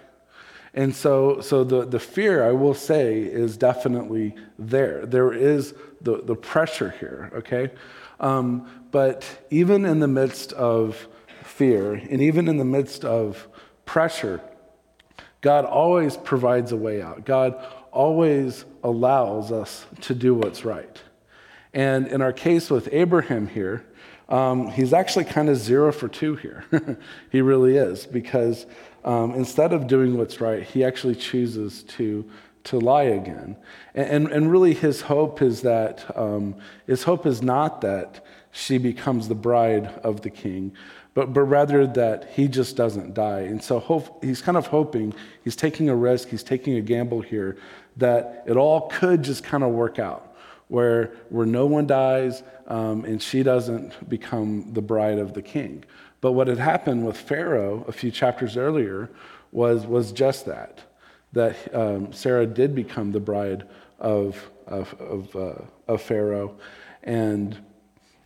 And 0.74 0.94
so, 0.94 1.39
so 1.39 1.63
the, 1.63 1.86
the 1.86 2.00
fear, 2.00 2.46
I 2.46 2.52
will 2.52 2.74
say, 2.74 3.20
is 3.20 3.56
definitely 3.56 4.36
there. 4.60 5.06
There 5.06 5.32
is 5.32 5.74
the, 6.02 6.22
the 6.22 6.36
pressure 6.36 6.94
here, 7.00 7.32
okay? 7.34 7.72
Um, 8.19 8.67
but 8.91 9.45
even 9.49 9.86
in 9.86 9.99
the 9.99 10.08
midst 10.08 10.54
of 10.54 11.08
fear 11.43 11.93
and 11.93 12.21
even 12.21 12.47
in 12.47 12.58
the 12.58 12.65
midst 12.65 13.06
of 13.06 13.47
pressure, 13.86 14.41
God 15.41 15.65
always 15.65 16.17
provides 16.17 16.71
a 16.71 16.78
way 16.78 17.01
out. 17.01 17.25
God 17.25 17.63
always 17.91 18.65
allows 18.84 19.51
us 19.51 19.86
to 20.01 20.15
do 20.15 20.34
what's 20.34 20.65
right. 20.65 21.01
And 21.73 22.08
in 22.08 22.21
our 22.21 22.34
case 22.34 22.69
with 22.69 22.89
Abraham 22.91 23.47
here, 23.47 23.86
um, 24.28 24.69
he's 24.69 24.93
actually 24.93 25.25
kind 25.25 25.49
of 25.49 25.58
zero 25.58 25.91
for 25.91 26.08
two 26.08 26.36
here. 26.36 26.65
he 27.32 27.41
really 27.41 27.78
is, 27.78 28.06
because 28.06 28.65
um, 29.04 29.34
instead 29.34 29.71
of 29.71 29.88
doing 29.88 30.17
what's 30.17 30.41
right, 30.41 30.63
he 30.63 30.84
actually 30.84 31.15
chooses 31.15 31.84
to, 31.84 32.30
to 32.65 32.80
lie 32.80 33.04
again. 33.04 33.56
And, 33.93 34.10
and, 34.10 34.28
and 34.32 34.51
really, 34.51 34.73
his 34.73 35.01
hope 35.01 35.41
is 35.41 35.62
that, 35.62 36.06
um, 36.17 36.56
his 36.86 37.04
hope 37.04 37.25
is 37.25 37.41
not 37.41 37.82
that 37.82 38.23
she 38.51 38.78
becomes 38.78 39.28
the 39.28 39.36
bride 39.36 39.88
of 40.04 40.21
the 40.21 40.30
king, 40.30 40.73
but, 41.13 41.34
but 41.34 41.43
rather 41.43 41.88
that 41.88 42.30
he 42.34 42.47
just 42.47 42.75
doesn't 42.75 43.13
die. 43.13 43.41
And 43.41 43.63
so 43.63 43.80
hope, 43.80 44.23
he's 44.23 44.41
kind 44.41 44.58
of 44.58 44.67
hoping, 44.67 45.13
he's 45.43 45.56
taking 45.56 45.89
a 45.89 45.95
risk, 45.95 46.30
he's 46.30 46.43
taking 46.43 46.75
a 46.75 46.82
gamble 46.82 47.21
here, 47.21 47.58
that 47.97 48.43
it 48.45 48.58
all 48.58 48.89
could 48.89 49.23
just 49.23 49.43
kind 49.43 49.63
of 49.63 49.71
work 49.71 49.99
out 49.99 50.36
where, 50.67 51.13
where 51.30 51.45
no 51.45 51.65
one 51.65 51.88
dies 51.88 52.43
um, 52.67 53.06
and 53.06 53.21
she 53.21 53.43
doesn't 53.43 54.10
become 54.10 54.73
the 54.73 54.82
bride 54.82 55.19
of 55.19 55.34
the 55.34 55.41
king. 55.41 55.84
But 56.21 56.32
what 56.32 56.47
had 56.47 56.58
happened 56.58 57.06
with 57.06 57.17
Pharaoh 57.17 57.86
a 57.88 57.91
few 57.91 58.10
chapters 58.10 58.58
earlier 58.58 59.10
was, 59.51 59.86
was 59.86 60.12
just 60.12 60.45
that, 60.47 60.82
that 61.36 61.76
um, 61.76 62.12
Sarah 62.12 62.48
did 62.48 62.74
become 62.74 63.12
the 63.12 63.19
bride 63.19 63.67
of, 64.00 64.50
of, 64.65 64.93
of, 65.00 65.36
uh, 65.36 65.62
of 65.88 66.02
Pharaoh. 66.02 66.56
And, 67.04 67.58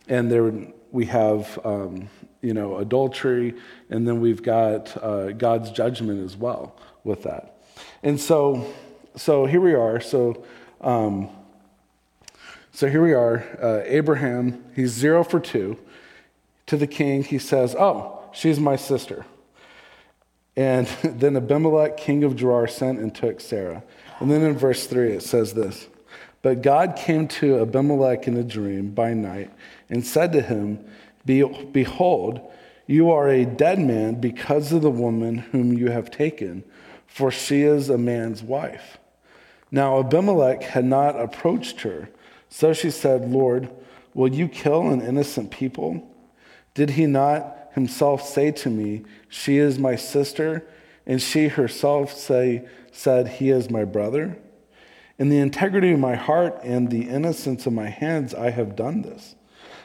and 0.08 0.30
there 0.30 0.52
we 0.90 1.06
have, 1.06 1.58
um, 1.64 2.08
you 2.40 2.54
know, 2.54 2.78
adultery, 2.78 3.54
and 3.90 4.06
then 4.06 4.20
we've 4.20 4.42
got 4.42 4.96
uh, 5.02 5.32
God's 5.32 5.70
judgment 5.70 6.24
as 6.24 6.36
well 6.36 6.76
with 7.04 7.24
that. 7.24 7.62
And 8.02 8.18
so, 8.18 8.72
so 9.16 9.44
here 9.44 9.60
we 9.60 9.74
are. 9.74 10.00
So, 10.00 10.44
um, 10.80 11.28
so 12.72 12.88
here 12.88 13.02
we 13.02 13.12
are. 13.12 13.44
Uh, 13.60 13.82
Abraham, 13.84 14.64
he's 14.74 14.92
zero 14.92 15.24
for 15.24 15.40
two. 15.40 15.78
To 16.66 16.76
the 16.76 16.86
king, 16.86 17.24
he 17.24 17.38
says, 17.38 17.74
Oh, 17.76 18.22
she's 18.32 18.60
my 18.60 18.76
sister. 18.76 19.26
And 20.60 20.86
then 21.02 21.36
Abimelech, 21.36 21.96
king 21.96 22.22
of 22.22 22.36
Gerar, 22.36 22.66
sent 22.66 22.98
and 22.98 23.14
took 23.14 23.40
Sarah. 23.40 23.82
And 24.18 24.30
then 24.30 24.42
in 24.42 24.58
verse 24.58 24.86
3, 24.86 25.12
it 25.12 25.22
says 25.22 25.54
this 25.54 25.88
But 26.42 26.60
God 26.60 26.96
came 26.96 27.26
to 27.28 27.60
Abimelech 27.60 28.28
in 28.28 28.36
a 28.36 28.44
dream 28.44 28.90
by 28.90 29.14
night 29.14 29.50
and 29.88 30.04
said 30.04 30.32
to 30.32 30.42
him, 30.42 30.84
Behold, 31.24 32.52
you 32.86 33.10
are 33.10 33.30
a 33.30 33.46
dead 33.46 33.78
man 33.78 34.20
because 34.20 34.70
of 34.72 34.82
the 34.82 34.90
woman 34.90 35.38
whom 35.38 35.72
you 35.72 35.90
have 35.90 36.10
taken, 36.10 36.64
for 37.06 37.30
she 37.30 37.62
is 37.62 37.88
a 37.88 37.96
man's 37.96 38.42
wife. 38.42 38.98
Now 39.70 39.98
Abimelech 40.00 40.62
had 40.62 40.84
not 40.84 41.18
approached 41.18 41.80
her 41.82 42.10
so 42.50 42.72
she 42.72 42.90
said, 42.90 43.30
Lord, 43.30 43.70
will 44.12 44.34
you 44.34 44.48
kill 44.48 44.88
an 44.88 45.00
innocent 45.00 45.52
people? 45.52 46.06
Did 46.74 46.90
he 46.90 47.06
not 47.06 47.56
himself 47.80 48.26
say 48.26 48.50
to 48.52 48.70
me, 48.70 49.02
She 49.28 49.58
is 49.58 49.78
my 49.78 49.96
sister, 49.96 50.66
and 51.06 51.20
she 51.20 51.48
herself 51.48 52.12
say, 52.12 52.68
said, 52.92 53.28
He 53.28 53.50
is 53.50 53.70
my 53.70 53.84
brother? 53.84 54.38
In 55.18 55.28
the 55.28 55.38
integrity 55.38 55.92
of 55.92 55.98
my 55.98 56.14
heart 56.14 56.60
and 56.62 56.90
the 56.90 57.08
innocence 57.08 57.66
of 57.66 57.72
my 57.72 57.88
hands, 57.88 58.34
I 58.34 58.50
have 58.50 58.76
done 58.76 59.02
this. 59.02 59.34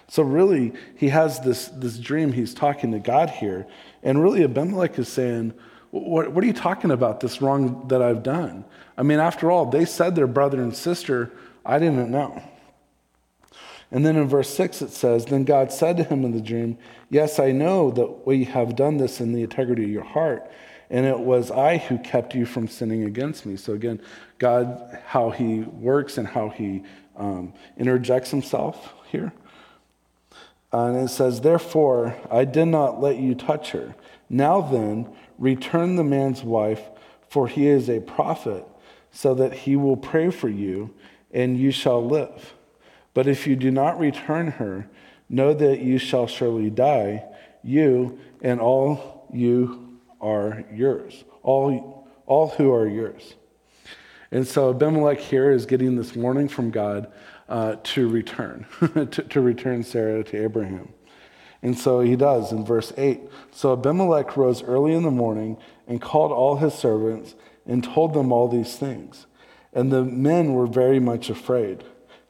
So, 0.08 0.24
really, 0.24 0.74
he 0.96 1.10
has 1.10 1.40
this, 1.40 1.68
this 1.68 1.98
dream. 1.98 2.34
He's 2.34 2.54
talking 2.54 2.92
to 2.92 3.00
God 3.00 3.30
here. 3.30 3.66
And 4.04 4.22
really, 4.22 4.44
Abimelech 4.44 5.00
is 5.00 5.08
saying, 5.10 5.54
what, 5.90 6.32
what 6.32 6.44
are 6.44 6.48
you 6.48 6.54
talking 6.54 6.92
about, 6.92 7.22
this 7.22 7.42
wrong 7.42 7.88
that 7.88 8.02
I've 8.02 8.22
done? 8.22 8.66
I 8.98 9.04
mean, 9.04 9.20
after 9.20 9.50
all, 9.50 9.66
they 9.66 9.86
said 9.86 10.16
they're 10.16 10.28
brother 10.28 10.62
and 10.62 10.76
sister. 10.76 11.32
I 11.66 11.80
didn't 11.80 12.12
know. 12.12 12.42
And 13.92 14.06
then 14.06 14.16
in 14.16 14.28
verse 14.28 14.54
6 14.54 14.82
it 14.82 14.92
says, 14.92 15.26
Then 15.26 15.44
God 15.44 15.72
said 15.72 15.98
to 15.98 16.04
him 16.04 16.26
in 16.26 16.32
the 16.32 16.42
dream, 16.42 16.78
Yes, 17.10 17.40
I 17.40 17.52
know 17.52 17.92
that 17.92 18.26
we 18.26 18.46
have 18.46 18.76
done 18.76 18.98
this 18.98 19.22
in 19.22 19.32
the 19.32 19.44
integrity 19.44 19.84
of 19.84 19.90
your 19.90 20.04
heart, 20.04 20.50
and 20.90 21.06
it 21.06 21.20
was 21.20 21.52
I 21.52 21.78
who 21.78 21.98
kept 21.98 22.36
you 22.36 22.46
from 22.46 22.68
sinning 22.68 23.04
against 23.04 23.46
me. 23.46 23.58
So 23.58 23.74
again, 23.74 24.02
God, 24.38 25.00
how 25.06 25.30
he 25.30 25.60
works 25.60 26.18
and 26.18 26.28
how 26.28 26.50
he 26.50 26.84
um, 27.16 27.54
interjects 27.78 28.32
himself 28.32 28.94
here. 29.10 29.32
and 30.72 30.98
it 30.98 31.10
says, 31.10 31.42
Therefore, 31.42 32.16
I 32.30 32.46
did 32.46 32.66
not 32.66 33.00
let 33.00 33.18
you 33.18 33.36
touch 33.36 33.72
her. 33.72 33.96
Now 34.30 34.62
then, 34.62 35.10
return 35.38 35.96
the 35.96 36.04
man's 36.04 36.44
wife, 36.44 36.82
for 37.30 37.48
he 37.48 37.68
is 37.68 37.90
a 37.90 38.00
prophet, 38.00 38.66
so 39.12 39.34
that 39.36 39.54
he 39.54 39.76
will 39.76 39.98
pray 39.98 40.30
for 40.32 40.50
you, 40.50 40.94
and 41.32 41.58
you 41.58 41.72
shall 41.72 42.06
live. 42.06 42.54
But 43.16 43.28
if 43.28 43.48
you 43.48 43.56
do 43.56 43.72
not 43.72 43.98
return 43.98 44.48
her, 44.48 44.88
know 45.28 45.56
that 45.56 45.80
you 45.80 45.98
shall 45.98 46.28
surely 46.28 46.70
die, 46.70 47.24
you 47.64 48.20
and 48.44 48.60
all 48.60 49.28
you 49.34 50.00
are 50.22 50.66
yours, 50.72 51.24
all, 51.42 52.08
all 52.28 52.50
who 52.50 52.72
are 52.72 52.88
yours. 52.88 53.36
And 54.32 54.46
so 54.46 54.70
Abimelech 54.70 55.20
here 55.20 55.50
is 55.50 55.66
getting 55.66 55.96
this 55.96 56.16
warning 56.16 56.50
from 56.50 56.72
God 56.72 57.12
uh, 57.48 57.78
to 57.84 58.08
return, 58.10 58.66
to, 58.94 59.06
to 59.08 59.42
return 59.42 59.84
Sarah 59.84 60.24
to 60.26 60.44
Abraham. 60.44 60.90
And 61.62 61.78
so 61.78 62.02
he 62.02 62.18
does 62.18 62.52
in 62.52 62.66
verse 62.66 62.92
8. 62.98 63.22
So 63.52 63.74
Abimelech 63.74 64.36
rose 64.36 64.62
early 64.62 64.94
in 64.94 65.04
the 65.04 65.10
morning 65.10 65.58
and 65.88 66.02
called 66.02 66.34
all 66.34 66.58
his 66.58 66.74
servants 66.74 67.34
and 67.66 67.82
told 67.82 68.14
them 68.14 68.34
all 68.34 68.50
these 68.50 68.76
things. 68.76 69.26
And 69.72 69.92
the 69.92 70.04
men 70.04 70.54
were 70.54 70.68
very 70.68 71.00
much 71.00 71.30
afraid. 71.30 71.84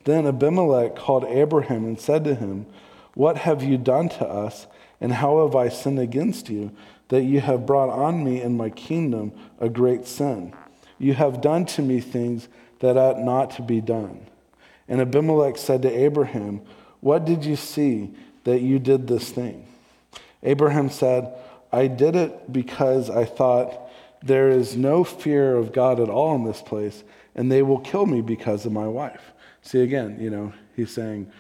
Then 0.06 0.28
Abimelech 0.28 0.96
called 0.96 1.26
Abraham 1.26 1.86
and 1.86 2.00
said 2.00 2.24
to 2.24 2.36
him, 2.36 2.68
What 3.16 3.38
have 3.40 3.64
you 3.64 3.78
done 3.78 4.08
to 4.10 4.26
us, 4.26 4.68
and 5.02 5.12
how 5.12 5.46
have 5.46 5.56
I 5.56 5.70
sinned 5.70 6.00
against 6.00 6.48
you, 6.50 6.72
that 7.10 7.24
you 7.24 7.42
have 7.42 7.66
brought 7.66 7.90
on 7.90 8.24
me 8.24 8.40
and 8.42 8.58
my 8.58 8.70
kingdom 8.70 9.34
a 9.60 9.68
great 9.68 10.08
sin? 10.08 10.54
You 10.98 11.14
have 11.16 11.42
done 11.42 11.66
to 11.68 11.82
me 11.82 12.00
things 12.00 12.48
that 12.80 12.98
ought 12.98 13.20
not 13.20 13.52
to 13.52 13.62
be 13.62 13.82
done. 13.82 14.28
And 14.88 15.02
Abimelech 15.02 15.58
said 15.58 15.82
to 15.82 15.92
Abraham, 15.92 16.62
What 17.02 17.26
did 17.26 17.44
you 17.44 17.56
see 17.56 18.12
that 18.44 18.62
you 18.62 18.78
did 18.78 19.08
this 19.08 19.32
thing? 19.32 19.68
Abraham 20.44 20.90
said, 20.92 21.34
I 21.72 21.88
did 21.88 22.16
it 22.16 22.54
because 22.54 23.10
I 23.10 23.26
thought, 23.26 23.74
There 24.22 24.50
is 24.50 24.78
no 24.78 25.04
fear 25.04 25.56
of 25.56 25.74
God 25.74 26.00
at 26.00 26.10
all 26.10 26.36
in 26.36 26.46
this 26.46 26.62
place, 26.62 27.04
and 27.34 27.52
they 27.52 27.64
will 27.64 27.80
kill 27.80 28.06
me 28.06 28.22
because 28.22 28.68
of 28.68 28.72
my 28.72 28.88
wife. 28.88 29.32
See, 29.66 29.82
again, 29.82 30.18
you 30.22 30.30
know, 30.30 30.54
he's 30.76 30.92
saying, 30.92 31.32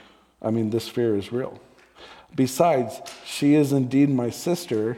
I 0.42 0.50
mean, 0.50 0.72
this 0.72 0.90
fear 0.90 1.16
is 1.16 1.32
real. 1.32 1.62
Besides, 2.36 3.00
she 3.24 3.54
is 3.54 3.72
indeed 3.72 4.10
my 4.10 4.32
sister, 4.32 4.98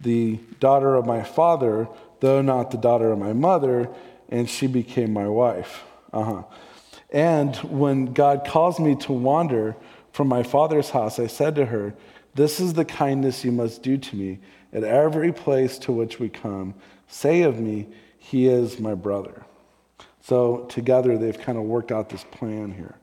the 0.00 0.38
daughter 0.60 0.94
of 0.94 1.04
my 1.04 1.22
father, 1.22 1.88
though 2.20 2.40
not 2.40 2.70
the 2.70 2.78
daughter 2.78 3.10
of 3.10 3.18
my 3.18 3.32
mother, 3.32 3.90
and 4.28 4.48
she 4.48 4.68
became 4.68 5.12
my 5.12 5.26
wife. 5.26 5.82
Uh-huh. 6.12 6.44
And 7.10 7.56
when 7.56 8.12
God 8.12 8.46
calls 8.46 8.78
me 8.78 8.94
to 8.96 9.12
wander 9.12 9.76
from 10.12 10.28
my 10.28 10.44
father's 10.44 10.90
house, 10.90 11.18
I 11.18 11.26
said 11.26 11.56
to 11.56 11.66
her, 11.66 11.94
This 12.36 12.60
is 12.60 12.74
the 12.74 12.84
kindness 12.84 13.44
you 13.44 13.50
must 13.50 13.82
do 13.82 13.98
to 13.98 14.16
me 14.16 14.38
at 14.72 14.84
every 14.84 15.32
place 15.32 15.76
to 15.78 15.92
which 15.92 16.20
we 16.20 16.28
come. 16.28 16.74
Say 17.08 17.42
of 17.42 17.58
me, 17.58 17.88
He 18.16 18.46
is 18.46 18.78
my 18.78 18.94
brother. 18.94 19.44
So 20.28 20.66
together 20.68 21.16
they've 21.16 21.40
kind 21.40 21.56
of 21.56 21.64
worked 21.64 21.90
out 21.90 22.10
this 22.10 22.24
plan 22.24 22.72
here. 22.72 22.96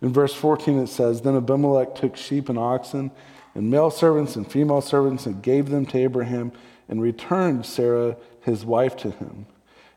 In 0.00 0.10
verse 0.10 0.32
14 0.32 0.78
it 0.78 0.86
says, 0.86 1.20
Then 1.20 1.36
Abimelech 1.36 1.94
took 1.94 2.16
sheep 2.16 2.48
and 2.48 2.58
oxen 2.58 3.10
and 3.54 3.70
male 3.70 3.90
servants 3.90 4.36
and 4.36 4.50
female 4.50 4.80
servants 4.80 5.26
and 5.26 5.42
gave 5.42 5.68
them 5.68 5.84
to 5.84 5.98
Abraham 5.98 6.50
and 6.88 7.02
returned 7.02 7.66
Sarah 7.66 8.16
his 8.40 8.64
wife 8.64 8.96
to 8.96 9.10
him. 9.10 9.44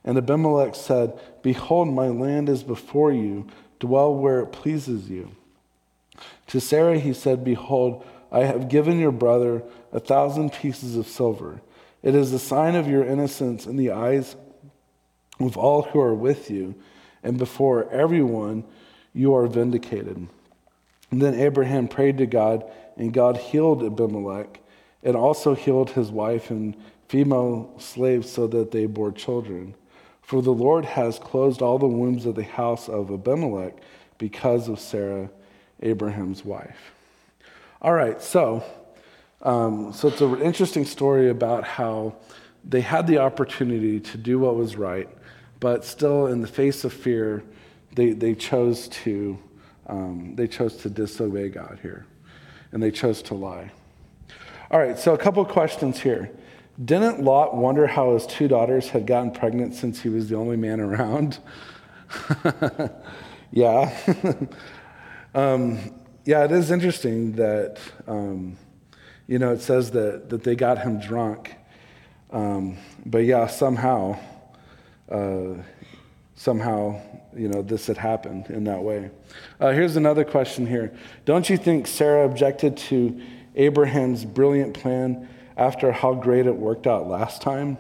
And 0.04 0.18
Abimelech 0.18 0.76
said, 0.76 1.18
Behold, 1.42 1.88
my 1.88 2.10
land 2.10 2.50
is 2.50 2.62
before 2.62 3.14
you, 3.14 3.48
dwell 3.80 4.14
where 4.14 4.42
it 4.42 4.52
pleases 4.52 5.10
you. 5.10 5.32
To 6.48 6.60
Sarah 6.60 7.00
he 7.00 7.14
said, 7.14 7.46
Behold, 7.46 8.06
I 8.34 8.42
have 8.42 8.68
given 8.68 9.00
your 9.00 9.14
brother 9.14 9.64
a 9.94 10.02
thousand 10.02 10.52
pieces 10.52 10.98
of 10.98 11.08
silver. 11.08 11.62
It 12.04 12.16
is 12.16 12.34
a 12.34 12.40
sign 12.40 12.76
of 12.76 12.86
your 12.86 13.06
innocence 13.06 13.66
in 13.66 13.78
the 13.78 13.92
eyes 13.92 14.36
of 15.40 15.58
all 15.58 15.84
who 15.84 16.00
are 16.00 16.14
with 16.14 16.50
you, 16.50 16.76
and 17.24 17.38
before 17.38 17.92
everyone 17.92 18.64
you 19.14 19.34
are 19.36 19.48
vindicated. 19.48 20.28
And 21.12 21.22
then 21.22 21.36
Abraham 21.36 21.88
prayed 21.88 22.18
to 22.20 22.26
God, 22.26 22.70
and 22.98 23.14
God 23.14 23.38
healed 23.38 23.84
Abimelech, 23.84 24.60
and 25.04 25.16
also 25.16 25.56
healed 25.56 25.92
his 25.92 26.12
wife 26.12 26.50
and 26.50 26.76
female 27.08 27.74
slaves 27.78 28.32
so 28.32 28.48
that 28.48 28.72
they 28.72 28.86
bore 28.86 29.12
children. 29.12 29.76
For 30.22 30.42
the 30.42 30.54
Lord 30.54 30.86
has 30.86 31.20
closed 31.20 31.62
all 31.62 31.78
the 31.78 31.88
wombs 31.88 32.26
of 32.26 32.36
the 32.36 32.44
house 32.44 32.90
of 32.90 33.12
Abimelech 33.12 33.76
because 34.18 34.68
of 34.68 34.80
Sarah, 34.80 35.30
Abraham's 35.82 36.44
wife. 36.44 36.94
All 37.82 37.94
right, 37.94 38.20
so, 38.22 38.64
um, 39.44 39.94
so 39.94 40.08
it's 40.08 40.22
an 40.22 40.42
interesting 40.42 40.86
story 40.86 41.30
about 41.30 41.64
how 41.64 42.16
they 42.68 42.82
had 42.82 43.06
the 43.06 43.20
opportunity 43.20 44.00
to 44.00 44.18
do 44.18 44.40
what 44.40 44.56
was 44.56 44.76
right, 44.76 45.08
but 45.66 45.84
still, 45.84 46.28
in 46.28 46.42
the 46.42 46.48
face 46.48 46.84
of 46.84 46.94
fear, 46.94 47.44
they, 47.96 48.12
they 48.12 48.36
chose 48.36 48.88
to 48.88 49.36
um, 49.88 50.36
they 50.36 50.48
chose 50.48 50.78
to 50.78 50.92
disobey 50.92 51.50
God 51.50 51.80
here, 51.82 52.06
and 52.72 52.84
they 52.84 52.92
chose 52.92 53.24
to 53.24 53.34
lie. 53.34 53.72
All 54.70 54.78
right, 54.78 54.96
so 55.00 55.16
a 55.16 55.18
couple 55.18 55.44
questions 55.44 56.00
here. 56.00 56.30
Didn't 56.78 57.24
Lot 57.24 57.56
wonder 57.56 57.88
how 57.88 58.14
his 58.14 58.28
two 58.28 58.48
daughters 58.48 58.90
had 58.90 59.08
gotten 59.08 59.32
pregnant 59.32 59.74
since 59.74 60.04
he 60.04 60.10
was 60.10 60.30
the 60.30 60.36
only 60.36 60.56
man 60.56 60.80
around? 60.80 61.40
yeah. 63.52 63.92
um, 65.34 65.80
yeah, 66.26 66.44
it 66.44 66.52
is 66.52 66.70
interesting 66.70 67.32
that, 67.38 67.80
um, 68.08 68.56
you 69.26 69.40
know, 69.40 69.52
it 69.52 69.62
says 69.62 69.90
that, 69.92 70.30
that 70.30 70.44
they 70.44 70.56
got 70.56 70.78
him 70.78 71.00
drunk. 71.00 71.56
Um, 72.30 72.78
but 73.04 73.26
yeah, 73.26 73.48
somehow, 73.48 74.20
uh, 75.10 75.56
somehow, 76.36 77.00
you 77.36 77.48
know, 77.48 77.62
this 77.62 77.88
had 77.88 77.98
happened 77.98 78.48
in 78.50 78.64
that 78.66 78.82
way. 78.82 79.10
Uh, 79.60 79.72
here's 79.72 79.96
another 79.96 80.24
question 80.24 80.66
here. 80.68 80.94
Don't 81.26 81.50
you 81.50 81.58
think 81.58 81.88
Sarah 81.88 82.26
objected 82.26 82.78
to 82.78 83.22
Abraham's 83.56 84.26
brilliant 84.26 84.74
plan 84.74 85.28
after 85.58 85.92
how 85.92 86.14
great 86.14 86.46
it 86.46 86.56
worked 86.56 86.88
out 86.88 87.08
last 87.08 87.42
time? 87.42 87.78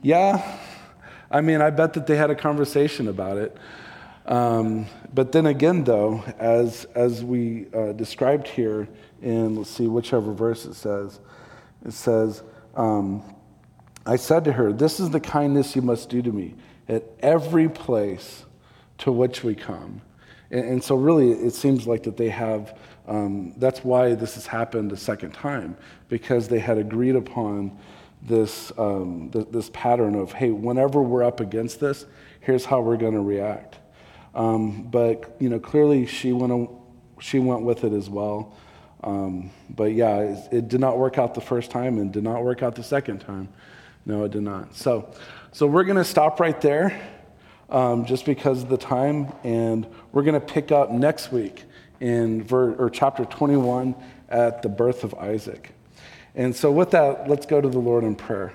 Yeah. 0.00 0.58
I 1.30 1.40
mean, 1.40 1.60
I 1.60 1.70
bet 1.70 1.94
that 1.94 2.06
they 2.06 2.16
had 2.16 2.30
a 2.30 2.34
conversation 2.34 3.08
about 3.08 3.36
it. 3.36 3.56
Um, 4.26 4.86
but 5.12 5.32
then 5.32 5.46
again, 5.46 5.84
though, 5.84 6.22
as, 6.38 6.84
as 6.94 7.24
we 7.24 7.66
uh, 7.74 7.92
described 7.92 8.48
here 8.48 8.88
in, 9.20 9.56
let's 9.56 9.70
see, 9.70 9.86
whichever 9.86 10.32
verse 10.32 10.64
it 10.64 10.74
says, 10.74 11.20
it 11.84 11.92
says, 11.92 12.42
um, 12.74 13.22
I 14.04 14.16
said 14.16 14.44
to 14.44 14.52
her, 14.52 14.72
This 14.72 15.00
is 15.00 15.10
the 15.10 15.20
kindness 15.20 15.76
you 15.76 15.82
must 15.82 16.08
do 16.08 16.22
to 16.22 16.32
me 16.32 16.54
at 16.88 17.04
every 17.20 17.68
place 17.68 18.44
to 18.98 19.12
which 19.12 19.44
we 19.44 19.54
come. 19.54 20.02
And, 20.50 20.64
and 20.64 20.84
so, 20.84 20.96
really, 20.96 21.30
it 21.32 21.54
seems 21.54 21.86
like 21.86 22.02
that 22.04 22.16
they 22.16 22.28
have 22.28 22.76
um, 23.06 23.54
that's 23.56 23.82
why 23.84 24.14
this 24.14 24.34
has 24.34 24.46
happened 24.46 24.92
a 24.92 24.96
second 24.96 25.32
time, 25.32 25.76
because 26.08 26.48
they 26.48 26.60
had 26.60 26.78
agreed 26.78 27.16
upon 27.16 27.76
this, 28.22 28.70
um, 28.78 29.30
th- 29.32 29.48
this 29.50 29.70
pattern 29.70 30.14
of, 30.14 30.32
hey, 30.32 30.50
whenever 30.50 31.02
we're 31.02 31.24
up 31.24 31.40
against 31.40 31.80
this, 31.80 32.06
here's 32.40 32.64
how 32.64 32.80
we're 32.80 32.96
going 32.96 33.14
to 33.14 33.20
react. 33.20 33.78
Um, 34.34 34.84
but, 34.84 35.36
you 35.40 35.48
know, 35.48 35.58
clearly 35.58 36.06
she 36.06 36.32
went, 36.32 36.70
she 37.20 37.38
went 37.38 37.62
with 37.62 37.84
it 37.84 37.92
as 37.92 38.08
well. 38.08 38.54
Um, 39.02 39.50
but 39.68 39.92
yeah, 39.92 40.18
it, 40.18 40.52
it, 40.52 40.68
did 40.68 40.78
not 40.78 40.96
work 40.96 41.18
out 41.18 41.34
the 41.34 41.40
first 41.40 41.72
time 41.72 41.98
and 41.98 42.12
did 42.12 42.22
not 42.22 42.44
work 42.44 42.62
out 42.62 42.76
the 42.76 42.84
second 42.84 43.18
time. 43.18 43.48
No, 44.04 44.24
it 44.24 44.32
did 44.32 44.42
not. 44.42 44.74
So, 44.74 45.12
so 45.52 45.66
we're 45.66 45.84
going 45.84 45.96
to 45.96 46.04
stop 46.04 46.40
right 46.40 46.60
there 46.60 47.00
um, 47.70 48.04
just 48.04 48.24
because 48.24 48.62
of 48.62 48.68
the 48.68 48.76
time, 48.76 49.32
and 49.44 49.86
we're 50.12 50.22
going 50.22 50.34
to 50.34 50.40
pick 50.40 50.72
up 50.72 50.90
next 50.90 51.30
week 51.30 51.64
in 52.00 52.42
ver- 52.42 52.74
or 52.74 52.90
chapter 52.90 53.24
21 53.24 53.94
at 54.28 54.62
the 54.62 54.68
birth 54.68 55.04
of 55.04 55.14
Isaac. 55.14 55.70
And 56.34 56.54
so, 56.54 56.72
with 56.72 56.90
that, 56.90 57.28
let's 57.28 57.46
go 57.46 57.60
to 57.60 57.68
the 57.68 57.78
Lord 57.78 58.02
in 58.02 58.16
prayer. 58.16 58.52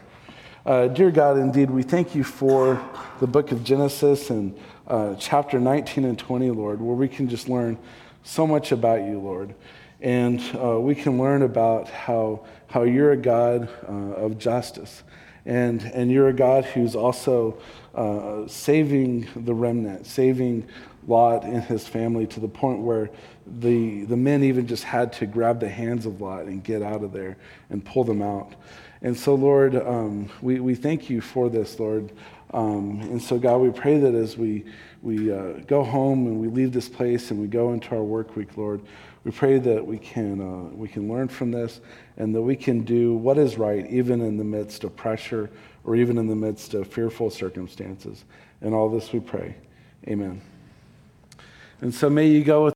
Uh, 0.65 0.87
dear 0.87 1.11
God, 1.11 1.37
indeed, 1.37 1.69
we 1.69 1.81
thank 1.81 2.13
you 2.13 2.25
for 2.25 2.83
the 3.21 3.27
book 3.27 3.53
of 3.53 3.63
Genesis 3.63 4.29
and 4.29 4.57
uh, 4.87 5.15
chapter 5.15 5.61
19 5.61 6.03
and 6.03 6.19
20, 6.19 6.51
Lord, 6.51 6.81
where 6.81 6.95
we 6.95 7.07
can 7.07 7.29
just 7.29 7.47
learn 7.47 7.77
so 8.23 8.45
much 8.45 8.73
about 8.73 9.03
you, 9.03 9.17
Lord. 9.17 9.55
And 10.01 10.41
uh, 10.61 10.77
we 10.79 10.93
can 10.93 11.17
learn 11.17 11.41
about 11.41 11.89
how, 11.89 12.45
how 12.67 12.83
you're 12.83 13.13
a 13.13 13.17
God 13.17 13.69
uh, 13.87 13.91
of 13.91 14.37
justice. 14.37 15.03
And, 15.47 15.81
and 15.93 16.11
you're 16.11 16.27
a 16.27 16.33
God 16.33 16.65
who's 16.65 16.93
also 16.93 17.57
uh, 17.95 18.45
saving 18.47 19.29
the 19.33 19.53
remnant, 19.53 20.05
saving 20.05 20.67
Lot 21.07 21.45
and 21.45 21.63
his 21.63 21.87
family 21.87 22.27
to 22.27 22.41
the 22.41 22.49
point 22.49 22.81
where 22.81 23.09
the, 23.45 24.03
the 24.03 24.17
men 24.17 24.43
even 24.43 24.67
just 24.67 24.83
had 24.83 25.13
to 25.13 25.25
grab 25.25 25.61
the 25.61 25.69
hands 25.69 26.05
of 26.05 26.19
Lot 26.19 26.47
and 26.47 26.61
get 26.61 26.81
out 26.81 27.01
of 27.01 27.13
there 27.13 27.37
and 27.69 27.83
pull 27.83 28.03
them 28.03 28.21
out. 28.21 28.55
And 29.01 29.15
so, 29.15 29.35
Lord, 29.35 29.77
um, 29.77 30.29
we, 30.41 30.59
we 30.59 30.75
thank 30.75 31.09
you 31.09 31.21
for 31.21 31.49
this, 31.49 31.79
Lord. 31.79 32.11
Um, 32.53 32.99
and 33.03 33.21
so, 33.21 33.39
God, 33.39 33.57
we 33.57 33.71
pray 33.71 33.99
that 33.99 34.15
as 34.15 34.35
we, 34.35 34.65
we 35.01 35.31
uh, 35.31 35.53
go 35.65 35.81
home 35.81 36.27
and 36.27 36.41
we 36.41 36.49
leave 36.49 36.73
this 36.73 36.89
place 36.89 37.31
and 37.31 37.39
we 37.39 37.47
go 37.47 37.71
into 37.71 37.95
our 37.95 38.03
work 38.03 38.35
week, 38.35 38.57
Lord, 38.57 38.81
we 39.27 39.33
pray 39.33 39.59
that 39.59 39.85
we 39.85 39.97
can, 39.97 40.39
uh, 40.39 40.73
we 40.73 40.87
can 40.87 41.09
learn 41.09 41.27
from 41.27 41.51
this 41.51 41.81
and 42.15 42.33
that 42.33 42.41
we 42.41 42.55
can 42.55 42.85
do 42.85 43.13
what 43.13 43.37
is 43.37 43.57
right, 43.57 43.85
even 43.87 44.21
in 44.21 44.37
the 44.37 44.43
midst 44.45 44.85
of 44.85 44.95
pressure 44.95 45.49
or 45.83 45.97
even 45.97 46.17
in 46.17 46.27
the 46.27 46.35
midst 46.35 46.73
of 46.73 46.87
fearful 46.87 47.29
circumstances. 47.29 48.23
And 48.61 48.73
all 48.73 48.87
this 48.87 49.11
we 49.11 49.19
pray. 49.19 49.57
Amen. 50.07 50.41
And 51.81 51.93
so 51.93 52.09
may 52.09 52.27
you 52.27 52.41
go 52.41 52.63
with 52.63 52.75